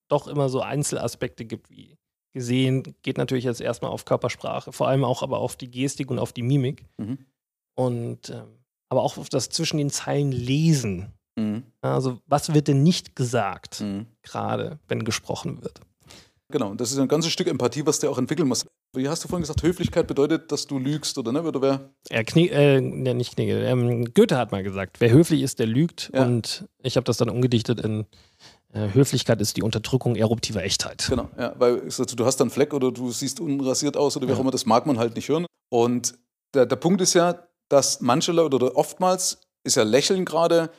doch 0.08 0.26
immer 0.26 0.48
so 0.48 0.60
Einzelaspekte 0.60 1.44
gibt, 1.44 1.70
wie 1.70 1.95
gesehen 2.36 2.94
geht 3.00 3.16
natürlich 3.16 3.44
jetzt 3.44 3.62
erstmal 3.62 3.90
auf 3.90 4.04
Körpersprache, 4.04 4.70
vor 4.70 4.88
allem 4.88 5.04
auch 5.04 5.22
aber 5.22 5.38
auf 5.38 5.56
die 5.56 5.70
Gestik 5.70 6.10
und 6.10 6.18
auf 6.18 6.34
die 6.34 6.42
Mimik. 6.42 6.84
Mhm. 6.98 7.18
Und 7.74 8.28
ähm, 8.28 8.58
aber 8.90 9.02
auch 9.02 9.16
auf 9.16 9.30
das 9.30 9.48
zwischen 9.48 9.78
den 9.78 9.90
Zeilen 9.90 10.32
lesen. 10.32 11.14
Mhm. 11.36 11.64
Also, 11.80 12.20
was 12.26 12.52
wird 12.52 12.68
denn 12.68 12.82
nicht 12.82 13.16
gesagt, 13.16 13.80
mhm. 13.80 14.06
gerade 14.22 14.78
wenn 14.86 15.04
gesprochen 15.04 15.62
wird? 15.62 15.80
Genau, 16.52 16.74
das 16.74 16.92
ist 16.92 16.98
ein 16.98 17.08
ganzes 17.08 17.32
Stück 17.32 17.48
Empathie, 17.48 17.86
was 17.86 17.98
der 17.98 18.10
auch 18.10 18.18
entwickeln 18.18 18.46
muss. 18.46 18.66
Wie 18.94 19.08
hast 19.08 19.24
du 19.24 19.28
vorhin 19.28 19.42
gesagt, 19.42 19.62
Höflichkeit 19.62 20.06
bedeutet, 20.06 20.52
dass 20.52 20.66
du 20.66 20.78
lügst, 20.78 21.18
oder 21.18 21.32
ne? 21.32 21.42
Oder 21.42 21.60
wer? 21.60 21.90
Ja, 22.10 22.22
Knie, 22.22 22.48
äh, 22.48 22.80
nicht 22.80 23.34
Knigge. 23.34 23.64
Ähm, 23.64 24.12
Goethe 24.14 24.36
hat 24.36 24.52
mal 24.52 24.62
gesagt, 24.62 25.00
wer 25.00 25.10
höflich 25.10 25.42
ist, 25.42 25.58
der 25.58 25.66
lügt. 25.66 26.10
Ja. 26.14 26.24
Und 26.24 26.68
ich 26.82 26.96
habe 26.96 27.04
das 27.04 27.16
dann 27.16 27.30
umgedichtet 27.30 27.80
in 27.80 28.02
äh, 28.02 28.04
Höflichkeit 28.72 29.40
ist 29.40 29.56
die 29.56 29.62
Unterdrückung 29.62 30.16
eruptiver 30.16 30.62
Echtheit. 30.62 31.06
Genau, 31.08 31.28
ja, 31.38 31.54
weil 31.58 31.82
du 31.88 32.26
hast 32.26 32.36
dann 32.38 32.50
Fleck 32.50 32.74
oder 32.74 32.92
du 32.92 33.10
siehst 33.10 33.40
unrasiert 33.40 33.96
aus 33.96 34.16
oder 34.16 34.28
wie 34.28 34.32
auch 34.32 34.40
immer, 34.40 34.50
das 34.50 34.66
mag 34.66 34.86
man 34.86 34.98
halt 34.98 35.16
nicht 35.16 35.28
hören. 35.28 35.46
Und 35.70 36.14
der, 36.54 36.66
der 36.66 36.76
Punkt 36.76 37.00
ist 37.00 37.14
ja, 37.14 37.46
dass 37.68 38.00
manche 38.00 38.32
Leute 38.32 38.56
oder 38.56 38.76
oftmals 38.76 39.38
ist 39.64 39.76
ja 39.76 39.82
Lächeln 39.82 40.24
gerade 40.24 40.70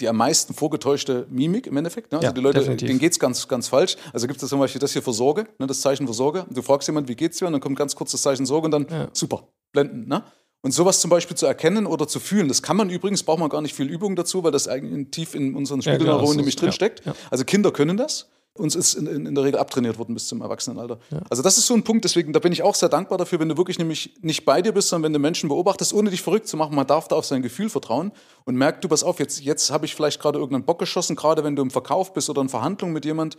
die 0.00 0.08
am 0.08 0.16
meisten 0.16 0.52
vorgetäuschte 0.52 1.26
Mimik 1.30 1.66
im 1.66 1.76
Endeffekt. 1.76 2.12
Ne? 2.12 2.18
Also 2.18 2.26
ja, 2.26 2.32
die 2.32 2.40
Leute, 2.40 2.58
definitiv. 2.58 2.86
denen 2.86 2.98
geht 2.98 3.12
es 3.12 3.18
ganz, 3.18 3.48
ganz 3.48 3.68
falsch. 3.68 3.96
Also 4.12 4.26
gibt 4.26 4.42
es 4.42 4.48
zum 4.48 4.60
Beispiel 4.60 4.78
das 4.78 4.92
hier 4.92 5.02
für 5.02 5.12
Sorge, 5.12 5.46
ne? 5.58 5.66
das 5.66 5.80
Zeichen 5.80 6.06
für 6.06 6.12
Sorge. 6.12 6.44
Du 6.50 6.60
fragst 6.62 6.86
jemand, 6.88 7.08
wie 7.08 7.14
geht's 7.14 7.38
dir? 7.38 7.46
Und 7.46 7.52
dann 7.52 7.60
kommt 7.60 7.78
ganz 7.78 7.96
kurz 7.96 8.12
das 8.12 8.22
Zeichen 8.22 8.44
Sorge 8.44 8.66
und 8.66 8.72
dann 8.72 8.86
ja. 8.90 9.08
super, 9.12 9.48
blenden. 9.72 10.06
Ne? 10.06 10.22
Und 10.62 10.72
sowas 10.72 11.00
zum 11.00 11.10
Beispiel 11.10 11.36
zu 11.36 11.46
erkennen 11.46 11.86
oder 11.86 12.08
zu 12.08 12.18
fühlen, 12.18 12.48
das 12.48 12.62
kann 12.62 12.76
man 12.76 12.90
übrigens, 12.90 13.22
braucht 13.22 13.38
man 13.38 13.48
gar 13.48 13.60
nicht 13.60 13.74
viel 13.74 13.88
Übung 13.88 14.16
dazu, 14.16 14.42
weil 14.42 14.52
das 14.52 14.66
eigentlich 14.66 15.10
tief 15.10 15.34
in 15.34 15.54
unseren 15.54 15.80
Spiegelneuronen 15.82 16.32
ja, 16.32 16.36
nämlich 16.36 16.56
drin 16.56 16.72
steckt. 16.72 17.02
Also 17.30 17.44
Kinder 17.44 17.70
können 17.70 17.96
das 17.96 18.28
uns 18.58 18.74
ist 18.74 18.94
in, 18.94 19.06
in, 19.06 19.26
in, 19.26 19.34
der 19.34 19.44
Regel 19.44 19.58
abtrainiert 19.58 19.98
worden 19.98 20.14
bis 20.14 20.28
zum 20.28 20.40
Erwachsenenalter. 20.40 20.98
Ja. 21.10 21.20
Also 21.30 21.42
das 21.42 21.58
ist 21.58 21.66
so 21.66 21.74
ein 21.74 21.84
Punkt, 21.84 22.04
deswegen, 22.04 22.32
da 22.32 22.40
bin 22.40 22.52
ich 22.52 22.62
auch 22.62 22.74
sehr 22.74 22.88
dankbar 22.88 23.18
dafür, 23.18 23.40
wenn 23.40 23.48
du 23.48 23.56
wirklich 23.56 23.78
nämlich 23.78 24.14
nicht 24.20 24.44
bei 24.44 24.62
dir 24.62 24.72
bist, 24.72 24.88
sondern 24.88 25.06
wenn 25.06 25.12
du 25.14 25.18
Menschen 25.18 25.48
beobachtest, 25.48 25.92
ohne 25.92 26.10
dich 26.10 26.22
verrückt 26.22 26.48
zu 26.48 26.56
machen, 26.56 26.74
man 26.74 26.86
darf 26.86 27.08
da 27.08 27.16
auf 27.16 27.26
sein 27.26 27.42
Gefühl 27.42 27.70
vertrauen 27.70 28.12
und 28.44 28.56
merkt, 28.56 28.84
du 28.84 28.88
pass 28.88 29.02
auf, 29.02 29.18
jetzt, 29.18 29.40
jetzt 29.40 29.70
habe 29.70 29.86
ich 29.86 29.94
vielleicht 29.94 30.20
gerade 30.20 30.38
irgendeinen 30.38 30.64
Bock 30.64 30.78
geschossen, 30.78 31.16
gerade 31.16 31.44
wenn 31.44 31.56
du 31.56 31.62
im 31.62 31.70
Verkauf 31.70 32.12
bist 32.12 32.30
oder 32.30 32.42
in 32.42 32.48
Verhandlung 32.48 32.92
mit 32.92 33.04
jemand, 33.04 33.36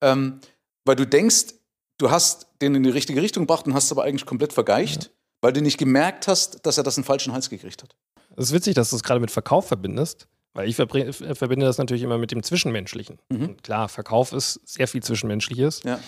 ähm, 0.00 0.40
weil 0.84 0.96
du 0.96 1.06
denkst, 1.06 1.54
du 1.98 2.10
hast 2.10 2.48
den 2.62 2.74
in 2.74 2.82
die 2.82 2.90
richtige 2.90 3.20
Richtung 3.22 3.44
gebracht 3.44 3.66
und 3.66 3.74
hast 3.74 3.90
aber 3.92 4.04
eigentlich 4.04 4.26
komplett 4.26 4.52
vergeicht, 4.52 5.04
ja. 5.04 5.10
Weil 5.40 5.52
du 5.52 5.62
nicht 5.62 5.78
gemerkt 5.78 6.28
hast, 6.28 6.64
dass 6.66 6.78
er 6.78 6.84
das 6.84 6.96
in 6.96 7.02
den 7.02 7.06
falschen 7.06 7.32
Hals 7.32 7.50
gekriegt 7.50 7.82
hat. 7.82 7.96
Es 8.36 8.46
ist 8.46 8.52
witzig, 8.52 8.74
dass 8.74 8.90
du 8.90 8.96
es 8.96 9.02
gerade 9.02 9.20
mit 9.20 9.30
Verkauf 9.30 9.66
verbindest. 9.68 10.26
Weil 10.52 10.68
ich 10.68 10.74
verbinde 10.74 11.64
das 11.64 11.78
natürlich 11.78 12.02
immer 12.02 12.18
mit 12.18 12.32
dem 12.32 12.42
Zwischenmenschlichen. 12.42 13.20
Mhm. 13.28 13.56
Klar, 13.62 13.88
Verkauf 13.88 14.32
ist 14.32 14.60
sehr 14.64 14.88
viel 14.88 15.00
Zwischenmenschliches. 15.00 15.84
Ja. 15.84 16.00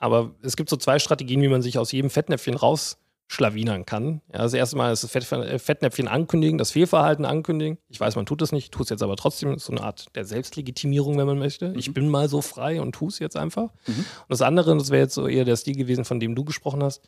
Aber 0.00 0.32
es 0.42 0.56
gibt 0.56 0.68
so 0.68 0.76
zwei 0.76 0.98
Strategien, 0.98 1.40
wie 1.42 1.48
man 1.48 1.62
sich 1.62 1.78
aus 1.78 1.92
jedem 1.92 2.10
Fettnäpfchen 2.10 2.56
rausschlawinern 2.56 3.86
kann. 3.86 4.20
Ja, 4.32 4.38
das 4.38 4.52
erste 4.52 4.76
Mal 4.76 4.92
ist 4.92 5.04
das 5.04 5.12
Fettnäpfchen 5.12 6.08
ankündigen, 6.08 6.58
das 6.58 6.72
Fehlverhalten 6.72 7.24
ankündigen. 7.24 7.78
Ich 7.88 8.00
weiß, 8.00 8.16
man 8.16 8.26
tut 8.26 8.42
es 8.42 8.50
nicht, 8.50 8.72
tut 8.72 8.86
es 8.86 8.90
jetzt 8.90 9.04
aber 9.04 9.14
trotzdem. 9.14 9.56
So 9.60 9.70
eine 9.70 9.82
Art 9.82 10.06
der 10.16 10.24
Selbstlegitimierung, 10.24 11.16
wenn 11.16 11.26
man 11.28 11.38
möchte. 11.38 11.68
Mhm. 11.68 11.78
Ich 11.78 11.94
bin 11.94 12.08
mal 12.08 12.28
so 12.28 12.42
frei 12.42 12.80
und 12.80 12.96
tue 12.96 13.10
es 13.10 13.20
jetzt 13.20 13.36
einfach. 13.36 13.70
Mhm. 13.86 13.94
Und 13.98 14.06
das 14.28 14.42
andere, 14.42 14.76
das 14.76 14.90
wäre 14.90 15.04
jetzt 15.04 15.14
so 15.14 15.28
eher 15.28 15.44
der 15.44 15.54
Stil 15.54 15.76
gewesen, 15.76 16.04
von 16.04 16.18
dem 16.18 16.34
du 16.34 16.44
gesprochen 16.44 16.82
hast, 16.82 17.00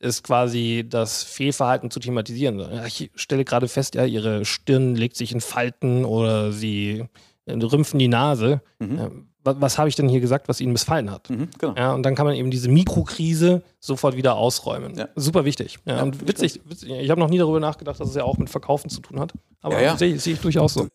ist 0.00 0.24
quasi 0.24 0.84
das 0.88 1.22
Fehlverhalten 1.22 1.90
zu 1.90 2.00
thematisieren. 2.00 2.60
Ich 2.86 3.10
stelle 3.14 3.44
gerade 3.44 3.68
fest, 3.68 3.94
ja, 3.94 4.04
ihre 4.04 4.44
Stirn 4.44 4.96
legt 4.96 5.16
sich 5.16 5.32
in 5.32 5.40
Falten 5.40 6.04
oder 6.04 6.52
sie 6.52 7.04
rümpfen 7.46 7.98
die 7.98 8.08
Nase. 8.08 8.62
Mhm. 8.78 9.26
Was, 9.42 9.56
was 9.60 9.78
habe 9.78 9.88
ich 9.88 9.96
denn 9.96 10.08
hier 10.08 10.20
gesagt, 10.20 10.48
was 10.48 10.60
ihnen 10.60 10.72
missfallen 10.72 11.10
hat? 11.10 11.30
Mhm, 11.30 11.48
genau. 11.58 11.74
ja, 11.74 11.94
und 11.94 12.02
dann 12.02 12.14
kann 12.14 12.26
man 12.26 12.34
eben 12.34 12.50
diese 12.50 12.68
Mikrokrise 12.68 13.62
sofort 13.78 14.16
wieder 14.16 14.36
ausräumen. 14.36 14.94
Ja. 14.96 15.08
Super 15.16 15.44
wichtig. 15.44 15.78
Ja, 15.86 16.02
und 16.02 16.26
witzig, 16.26 16.60
witzig 16.64 16.90
ich 16.90 17.10
habe 17.10 17.20
noch 17.20 17.30
nie 17.30 17.38
darüber 17.38 17.60
nachgedacht, 17.60 18.00
dass 18.00 18.08
es 18.08 18.14
ja 18.14 18.24
auch 18.24 18.36
mit 18.36 18.50
Verkaufen 18.50 18.90
zu 18.90 19.00
tun 19.00 19.18
hat. 19.18 19.32
Aber 19.62 19.96
sehe 19.96 20.18
seh 20.18 20.32
ich 20.32 20.40
durchaus 20.40 20.74
so. 20.74 20.88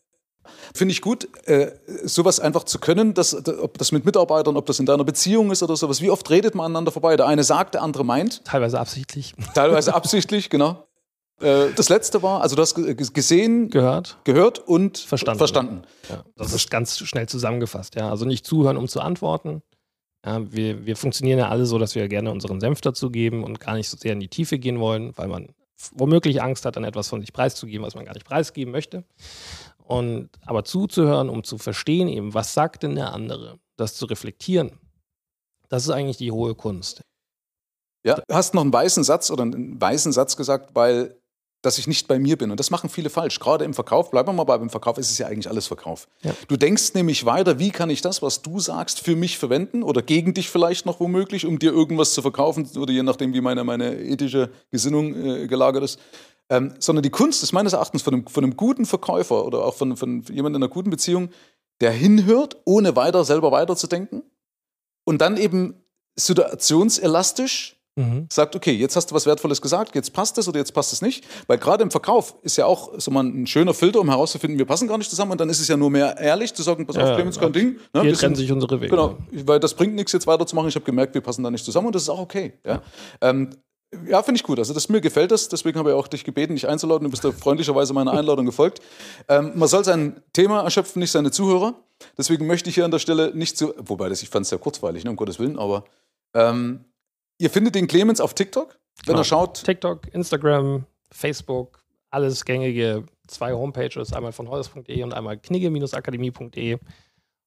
Finde 0.74 0.92
ich 0.92 1.00
gut, 1.00 1.28
äh, 1.46 1.72
sowas 2.04 2.40
einfach 2.40 2.64
zu 2.64 2.78
können, 2.78 3.14
dass, 3.14 3.34
ob 3.34 3.78
das 3.78 3.92
mit 3.92 4.04
Mitarbeitern, 4.04 4.56
ob 4.56 4.66
das 4.66 4.78
in 4.78 4.86
deiner 4.86 5.04
Beziehung 5.04 5.50
ist 5.50 5.62
oder 5.62 5.76
sowas. 5.76 6.00
Wie 6.00 6.10
oft 6.10 6.28
redet 6.30 6.54
man 6.54 6.66
aneinander 6.66 6.92
vorbei? 6.92 7.16
Der 7.16 7.26
eine 7.26 7.44
sagt, 7.44 7.74
der 7.74 7.82
andere 7.82 8.04
meint. 8.04 8.44
Teilweise 8.44 8.78
absichtlich. 8.80 9.34
Teilweise 9.54 9.94
absichtlich, 9.94 10.50
genau. 10.50 10.86
Äh, 11.40 11.66
das 11.76 11.88
letzte 11.88 12.22
war, 12.22 12.40
also 12.40 12.56
du 12.56 12.62
hast 12.62 12.74
gesehen, 12.74 13.68
gehört, 13.70 14.18
gehört 14.24 14.58
und 14.58 14.98
verstanden. 14.98 15.38
verstanden. 15.38 15.82
Ja, 16.08 16.24
das 16.36 16.52
ist 16.52 16.70
ganz 16.70 16.98
schnell 16.98 17.28
zusammengefasst. 17.28 17.94
Ja. 17.94 18.10
Also 18.10 18.24
nicht 18.24 18.46
zuhören, 18.46 18.76
um 18.76 18.88
zu 18.88 19.00
antworten. 19.00 19.62
Ja, 20.24 20.40
wir, 20.50 20.86
wir 20.86 20.96
funktionieren 20.96 21.38
ja 21.38 21.48
alle 21.48 21.66
so, 21.66 21.78
dass 21.78 21.94
wir 21.94 22.08
gerne 22.08 22.32
unseren 22.32 22.60
Senf 22.60 22.80
dazugeben 22.80 23.44
und 23.44 23.60
gar 23.60 23.74
nicht 23.74 23.88
so 23.88 23.96
sehr 23.96 24.12
in 24.12 24.20
die 24.20 24.28
Tiefe 24.28 24.58
gehen 24.58 24.80
wollen, 24.80 25.12
weil 25.16 25.28
man 25.28 25.48
womöglich 25.92 26.42
Angst 26.42 26.64
hat, 26.64 26.76
dann 26.76 26.84
etwas 26.84 27.08
von 27.08 27.20
sich 27.20 27.32
preiszugeben, 27.32 27.86
was 27.86 27.94
man 27.94 28.04
gar 28.04 28.14
nicht 28.14 28.26
preisgeben 28.26 28.72
möchte. 28.72 29.04
Und 29.86 30.30
aber 30.44 30.64
zuzuhören, 30.64 31.28
um 31.28 31.44
zu 31.44 31.58
verstehen, 31.58 32.08
eben, 32.08 32.34
was 32.34 32.54
sagt 32.54 32.82
denn 32.82 32.96
der 32.96 33.12
andere, 33.12 33.58
das 33.76 33.94
zu 33.94 34.06
reflektieren, 34.06 34.72
das 35.68 35.84
ist 35.84 35.90
eigentlich 35.90 36.16
die 36.16 36.32
hohe 36.32 36.54
Kunst. 36.54 37.02
Ja, 38.04 38.14
du 38.14 38.34
hast 38.34 38.54
noch 38.54 38.62
einen 38.62 38.72
weißen 38.72 39.04
Satz 39.04 39.30
oder 39.30 39.42
einen 39.42 39.80
weißen 39.80 40.12
Satz 40.12 40.36
gesagt, 40.36 40.74
weil 40.74 41.20
dass 41.66 41.78
ich 41.78 41.88
nicht 41.88 42.06
bei 42.06 42.18
mir 42.18 42.38
bin. 42.38 42.52
Und 42.52 42.60
das 42.60 42.70
machen 42.70 42.88
viele 42.88 43.10
falsch. 43.10 43.40
Gerade 43.40 43.64
im 43.64 43.74
Verkauf, 43.74 44.10
bleiben 44.10 44.28
wir 44.28 44.32
mal 44.32 44.44
bei 44.44 44.56
beim 44.56 44.70
Verkauf, 44.70 44.98
ist 44.98 45.10
es 45.10 45.18
ja 45.18 45.26
eigentlich 45.26 45.48
alles 45.48 45.66
Verkauf. 45.66 46.06
Ja. 46.22 46.32
Du 46.46 46.56
denkst 46.56 46.94
nämlich 46.94 47.26
weiter, 47.26 47.58
wie 47.58 47.70
kann 47.70 47.90
ich 47.90 48.02
das, 48.02 48.22
was 48.22 48.40
du 48.40 48.60
sagst, 48.60 49.00
für 49.00 49.16
mich 49.16 49.36
verwenden 49.36 49.82
oder 49.82 50.00
gegen 50.00 50.32
dich 50.32 50.48
vielleicht 50.48 50.86
noch 50.86 51.00
womöglich, 51.00 51.44
um 51.44 51.58
dir 51.58 51.72
irgendwas 51.72 52.14
zu 52.14 52.22
verkaufen 52.22 52.68
oder 52.76 52.92
je 52.92 53.02
nachdem, 53.02 53.34
wie 53.34 53.40
meine, 53.40 53.64
meine 53.64 53.98
ethische 53.98 54.50
Gesinnung 54.70 55.14
äh, 55.14 55.46
gelagert 55.48 55.82
ist. 55.82 55.98
Ähm, 56.48 56.74
sondern 56.78 57.02
die 57.02 57.10
Kunst 57.10 57.42
ist 57.42 57.52
meines 57.52 57.72
Erachtens 57.72 58.02
von 58.02 58.14
einem, 58.14 58.26
von 58.26 58.44
einem 58.44 58.56
guten 58.56 58.86
Verkäufer 58.86 59.44
oder 59.44 59.64
auch 59.64 59.74
von, 59.74 59.96
von 59.96 60.22
jemandem 60.22 60.60
in 60.60 60.64
einer 60.64 60.68
guten 60.68 60.90
Beziehung, 60.90 61.30
der 61.80 61.90
hinhört, 61.90 62.56
ohne 62.64 62.96
weiter 62.96 63.24
selber 63.24 63.50
weiterzudenken 63.50 64.22
und 65.04 65.20
dann 65.20 65.36
eben 65.36 65.74
situationselastisch 66.16 67.76
mhm. 67.96 68.26
sagt, 68.30 68.56
okay, 68.56 68.72
jetzt 68.72 68.96
hast 68.96 69.10
du 69.10 69.14
was 69.14 69.26
Wertvolles 69.26 69.60
gesagt, 69.60 69.94
jetzt 69.94 70.12
passt 70.12 70.38
es 70.38 70.48
oder 70.48 70.58
jetzt 70.58 70.72
passt 70.72 70.92
es 70.92 71.02
nicht. 71.02 71.24
Weil 71.46 71.58
gerade 71.58 71.82
im 71.82 71.90
Verkauf 71.90 72.34
ist 72.42 72.56
ja 72.56 72.66
auch 72.66 72.92
so 72.98 73.10
mal 73.10 73.24
ein 73.24 73.46
schöner 73.46 73.74
Filter, 73.74 74.00
um 74.00 74.08
herauszufinden, 74.08 74.58
wir 74.58 74.66
passen 74.66 74.88
gar 74.88 74.98
nicht 74.98 75.10
zusammen 75.10 75.32
und 75.32 75.40
dann 75.40 75.48
ist 75.48 75.60
es 75.60 75.68
ja 75.68 75.76
nur 75.76 75.90
mehr 75.90 76.16
ehrlich 76.18 76.54
zu 76.54 76.62
sagen, 76.62 76.86
pass 76.86 76.96
auf, 76.96 77.02
ja, 77.02 77.14
Clemens, 77.14 77.38
kein 77.38 77.52
Ding. 77.52 77.76
Ne, 77.92 78.02
Hier 78.02 78.14
trennen 78.14 78.34
sich 78.34 78.50
unsere 78.50 78.80
Wege. 78.80 78.90
Genau, 78.90 79.16
weil 79.30 79.60
das 79.60 79.74
bringt 79.74 79.94
nichts, 79.94 80.12
jetzt 80.12 80.26
weiterzumachen. 80.26 80.68
Ich 80.68 80.74
habe 80.74 80.84
gemerkt, 80.84 81.14
wir 81.14 81.20
passen 81.20 81.42
da 81.42 81.50
nicht 81.50 81.64
zusammen 81.64 81.88
und 81.88 81.94
das 81.94 82.02
ist 82.02 82.08
auch 82.08 82.20
okay. 82.20 82.54
Ja, 82.64 82.82
ähm, 83.20 83.50
ja, 84.08 84.22
finde 84.22 84.36
ich 84.36 84.42
gut. 84.42 84.58
Also 84.58 84.74
das, 84.74 84.88
mir 84.88 85.00
gefällt 85.00 85.30
das. 85.30 85.48
Deswegen 85.48 85.78
habe 85.78 85.90
ich 85.90 85.96
auch 85.96 86.08
dich 86.08 86.24
gebeten, 86.24 86.54
dich 86.54 86.68
einzuladen. 86.68 87.04
Du 87.04 87.10
bist 87.10 87.24
da 87.24 87.32
freundlicherweise 87.32 87.92
meiner 87.92 88.12
Einladung 88.12 88.46
gefolgt. 88.46 88.80
Ähm, 89.28 89.52
man 89.54 89.68
soll 89.68 89.84
sein 89.84 90.22
Thema 90.32 90.62
erschöpfen, 90.62 91.00
nicht 91.00 91.10
seine 91.10 91.30
Zuhörer. 91.30 91.74
Deswegen 92.18 92.46
möchte 92.46 92.68
ich 92.68 92.74
hier 92.74 92.84
an 92.84 92.90
der 92.90 92.98
Stelle 92.98 93.34
nicht 93.34 93.56
zu, 93.56 93.74
wobei 93.78 94.08
das, 94.08 94.22
ich 94.22 94.28
fand 94.28 94.44
es 94.44 94.50
sehr 94.50 94.58
kurzweilig, 94.58 95.04
ne, 95.04 95.10
um 95.10 95.16
Gottes 95.16 95.38
Willen, 95.38 95.58
aber 95.58 95.84
ähm, 96.34 96.84
ihr 97.38 97.50
findet 97.50 97.74
den 97.74 97.86
Clemens 97.86 98.20
auf 98.20 98.34
TikTok, 98.34 98.78
wenn 99.04 99.12
genau. 99.12 99.20
er 99.20 99.24
schaut. 99.24 99.64
TikTok, 99.64 100.12
Instagram, 100.12 100.84
Facebook, 101.10 101.82
alles 102.10 102.44
gängige. 102.44 103.04
Zwei 103.26 103.54
Homepages, 103.54 104.12
einmal 104.12 104.32
von 104.32 104.48
holz.de 104.48 105.02
und 105.02 105.12
einmal 105.12 105.36
knigge-akademie.de. 105.36 106.78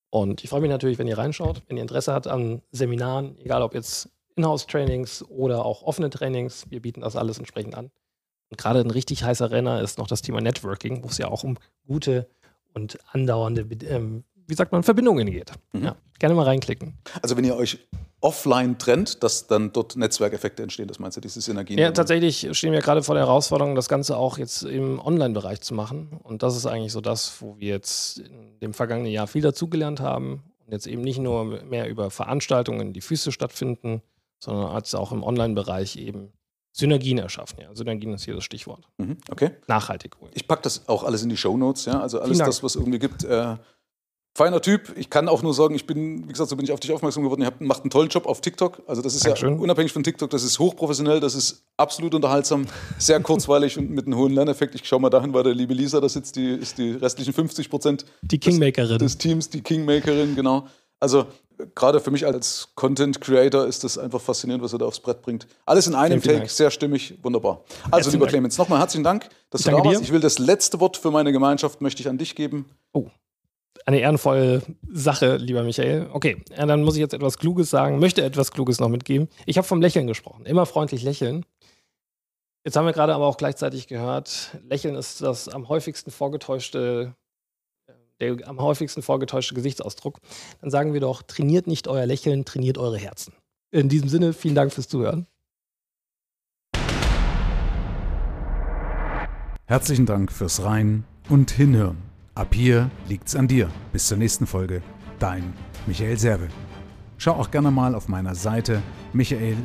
Und 0.09 0.43
ich 0.43 0.49
freue 0.49 0.59
mich 0.61 0.69
natürlich, 0.69 0.97
wenn 0.97 1.07
ihr 1.07 1.17
reinschaut, 1.17 1.61
wenn 1.67 1.77
ihr 1.77 1.83
Interesse 1.83 2.11
habt 2.11 2.27
an 2.27 2.61
Seminaren, 2.71 3.37
egal 3.37 3.61
ob 3.61 3.73
jetzt 3.73 4.09
Inhouse-Trainings 4.39 5.23
oder 5.29 5.65
auch 5.65 5.83
offene 5.83 6.09
Trainings. 6.09 6.65
Wir 6.69 6.81
bieten 6.81 7.01
das 7.01 7.15
alles 7.15 7.37
entsprechend 7.37 7.75
an. 7.75 7.91
Und 8.49 8.57
gerade 8.57 8.79
ein 8.79 8.91
richtig 8.91 9.23
heißer 9.23 9.51
Renner 9.51 9.81
ist 9.81 9.97
noch 9.97 10.07
das 10.07 10.21
Thema 10.21 10.41
Networking, 10.41 11.03
wo 11.03 11.07
es 11.07 11.17
ja 11.17 11.27
auch 11.27 11.43
um 11.43 11.57
gute 11.85 12.27
und 12.73 12.97
andauernde, 13.11 13.67
ähm, 13.87 14.23
wie 14.47 14.55
sagt 14.55 14.71
man, 14.71 14.83
Verbindungen 14.83 15.29
geht. 15.29 15.51
Mhm. 15.73 15.83
Ja, 15.83 15.95
gerne 16.17 16.35
mal 16.35 16.43
reinklicken. 16.43 16.97
Also 17.21 17.37
wenn 17.37 17.43
ihr 17.43 17.55
euch 17.55 17.77
offline 18.21 18.77
trennt, 18.77 19.23
dass 19.23 19.47
dann 19.47 19.71
dort 19.71 19.95
Netzwerkeffekte 19.95 20.63
entstehen, 20.63 20.87
das 20.87 20.99
meinst 20.99 21.17
du, 21.17 21.21
diese 21.21 21.41
Synergien? 21.41 21.79
Ja, 21.79 21.91
tatsächlich 21.91 22.47
stehen 22.57 22.73
wir 22.73 22.81
gerade 22.81 23.03
vor 23.03 23.15
der 23.15 23.25
Herausforderung, 23.25 23.75
das 23.75 23.87
Ganze 23.87 24.17
auch 24.17 24.37
jetzt 24.37 24.63
im 24.63 24.99
Online-Bereich 24.99 25.61
zu 25.61 25.73
machen. 25.73 26.19
Und 26.23 26.43
das 26.43 26.55
ist 26.55 26.65
eigentlich 26.65 26.91
so 26.91 27.01
das, 27.01 27.41
wo 27.41 27.57
wir 27.59 27.69
jetzt 27.69 28.19
in 28.19 28.59
dem 28.61 28.73
vergangenen 28.73 29.11
Jahr 29.11 29.27
viel 29.27 29.41
dazugelernt 29.41 29.99
haben 29.99 30.43
und 30.65 30.73
jetzt 30.73 30.87
eben 30.87 31.01
nicht 31.01 31.19
nur 31.19 31.63
mehr 31.63 31.87
über 31.89 32.09
Veranstaltungen, 32.09 32.93
die 32.93 33.01
physisch 33.01 33.35
stattfinden, 33.35 34.01
sondern 34.39 34.67
als 34.67 34.95
auch 34.95 35.11
im 35.11 35.23
Online-Bereich 35.23 35.97
eben 35.97 36.31
Synergien 36.71 37.17
erschaffen. 37.17 37.59
Ja, 37.61 37.75
Synergien 37.75 38.13
ist 38.13 38.25
hier 38.25 38.35
das 38.35 38.43
Stichwort. 38.43 38.85
Mhm, 38.97 39.17
okay. 39.29 39.51
Nachhaltig. 39.67 40.15
Ich 40.33 40.47
packe 40.47 40.61
das 40.63 40.87
auch 40.87 41.03
alles 41.03 41.23
in 41.23 41.29
die 41.29 41.37
Show 41.37 41.57
Notes, 41.57 41.85
ja. 41.85 41.99
Also 41.99 42.21
alles 42.21 42.37
das, 42.37 42.63
was 42.63 42.75
irgendwie 42.75 42.99
gibt. 42.99 43.23
Äh, 43.23 43.57
feiner 44.35 44.61
Typ. 44.61 44.93
Ich 44.95 45.09
kann 45.09 45.27
auch 45.27 45.41
nur 45.41 45.53
sagen, 45.53 45.75
ich 45.75 45.85
bin, 45.85 46.23
wie 46.27 46.31
gesagt, 46.31 46.49
so 46.49 46.55
bin 46.55 46.63
ich 46.63 46.71
auf 46.71 46.79
dich 46.79 46.93
aufmerksam 46.93 47.23
geworden. 47.23 47.41
Ihr 47.41 47.51
macht 47.59 47.81
einen 47.81 47.89
tollen 47.89 48.09
Job 48.09 48.25
auf 48.25 48.39
TikTok. 48.39 48.81
Also 48.87 49.01
das 49.01 49.15
ist 49.15 49.25
Dankeschön. 49.25 49.55
ja 49.55 49.59
unabhängig 49.59 49.91
von 49.91 50.03
TikTok, 50.03 50.29
das 50.29 50.43
ist 50.43 50.59
hochprofessionell, 50.59 51.19
das 51.19 51.35
ist 51.35 51.65
absolut 51.75 52.13
unterhaltsam, 52.15 52.65
sehr 52.97 53.19
kurzweilig 53.19 53.77
und 53.77 53.89
mit 53.89 54.05
einem 54.05 54.15
hohen 54.15 54.33
Lerneffekt. 54.33 54.75
Ich 54.75 54.87
schaue 54.87 55.01
mal 55.01 55.09
dahin, 55.09 55.33
weil 55.33 55.43
der 55.43 55.53
liebe 55.53 55.73
Lisa 55.73 55.99
da 55.99 56.07
sitzt, 56.07 56.35
die 56.35 56.51
ist 56.51 56.77
die 56.77 56.91
restlichen 56.91 57.33
50 57.33 57.69
Prozent 57.69 58.05
die 58.21 58.39
Kingmakerin. 58.39 58.99
Des, 58.99 59.13
des 59.13 59.17
Teams, 59.17 59.49
die 59.49 59.61
Kingmakerin, 59.61 60.35
genau. 60.35 60.67
Also 60.99 61.25
gerade 61.75 61.99
für 61.99 62.11
mich 62.11 62.25
als 62.25 62.69
Content 62.75 63.21
Creator 63.21 63.65
ist 63.65 63.83
das 63.83 63.97
einfach 63.97 64.21
faszinierend, 64.21 64.63
was 64.63 64.73
er 64.73 64.79
da 64.79 64.85
aufs 64.85 64.99
Brett 64.99 65.21
bringt. 65.21 65.47
Alles 65.65 65.87
in 65.87 65.95
einem 65.95 66.21
Take, 66.21 66.37
Dank. 66.37 66.49
sehr 66.49 66.71
stimmig, 66.71 67.17
wunderbar. 67.21 67.63
Also 67.91 68.09
lieber 68.09 68.25
Dank. 68.25 68.31
Clemens, 68.31 68.57
nochmal 68.57 68.79
herzlichen 68.79 69.03
Dank, 69.03 69.29
dass 69.49 69.61
ich 69.61 69.65
du 69.65 69.71
da 69.71 69.83
warst. 69.83 69.99
Dir. 69.99 70.03
Ich 70.03 70.11
will 70.11 70.19
das 70.19 70.39
letzte 70.39 70.79
Wort 70.79 70.97
für 70.97 71.11
meine 71.11 71.31
Gemeinschaft 71.31 71.81
möchte 71.81 72.01
ich 72.01 72.09
an 72.09 72.17
dich 72.17 72.35
geben. 72.35 72.65
Oh. 72.93 73.07
Eine 73.85 73.99
ehrenvolle 73.99 74.61
Sache, 74.91 75.37
lieber 75.37 75.63
Michael. 75.63 76.09
Okay, 76.11 76.43
dann 76.55 76.83
muss 76.83 76.95
ich 76.95 76.99
jetzt 76.99 77.13
etwas 77.13 77.37
Kluges 77.37 77.69
sagen, 77.69 77.99
möchte 77.99 78.23
etwas 78.23 78.51
Kluges 78.51 78.79
noch 78.79 78.89
mitgeben. 78.89 79.29
Ich 79.45 79.57
habe 79.57 79.67
vom 79.67 79.81
Lächeln 79.81 80.07
gesprochen. 80.07 80.45
Immer 80.45 80.65
freundlich 80.65 81.03
lächeln. 81.03 81.45
Jetzt 82.65 82.75
haben 82.75 82.85
wir 82.85 82.93
gerade 82.93 83.15
aber 83.15 83.25
auch 83.25 83.37
gleichzeitig 83.37 83.87
gehört, 83.87 84.57
Lächeln 84.67 84.95
ist 84.95 85.21
das 85.21 85.47
am 85.47 85.69
häufigsten 85.69 86.11
vorgetäuschte 86.11 87.15
der 88.19 88.47
am 88.47 88.59
häufigsten 88.59 89.01
vorgetäuschte 89.01 89.55
Gesichtsausdruck, 89.55 90.19
dann 90.61 90.71
sagen 90.71 90.93
wir 90.93 91.01
doch, 91.01 91.21
trainiert 91.21 91.67
nicht 91.67 91.87
euer 91.87 92.05
Lächeln, 92.05 92.45
trainiert 92.45 92.77
eure 92.77 92.97
Herzen. 92.97 93.33
In 93.71 93.89
diesem 93.89 94.09
Sinne, 94.09 94.33
vielen 94.33 94.55
Dank 94.55 94.73
fürs 94.73 94.87
Zuhören. 94.87 95.27
Herzlichen 99.65 100.07
Dank 100.07 100.31
fürs 100.31 100.63
Rein 100.63 101.03
und 101.29 101.51
Hinhören. 101.51 101.97
Ab 102.33 102.55
hier 102.55 102.89
liegt's 103.07 103.35
an 103.35 103.47
dir. 103.47 103.69
Bis 103.91 104.07
zur 104.07 104.17
nächsten 104.17 104.47
Folge. 104.47 104.81
Dein 105.19 105.53
Michael 105.85 106.17
Serve. 106.17 106.47
Schau 107.19 107.33
auch 107.33 107.51
gerne 107.51 107.69
mal 107.69 107.93
auf 107.93 108.07
meiner 108.07 108.33
Seite 108.33 108.81
michael-serve.de 109.13 109.57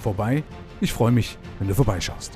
vorbei. 0.00 0.44
Ich 0.80 0.92
freue 0.92 1.10
mich, 1.12 1.36
wenn 1.58 1.68
du 1.68 1.74
vorbeischaust. 1.74 2.32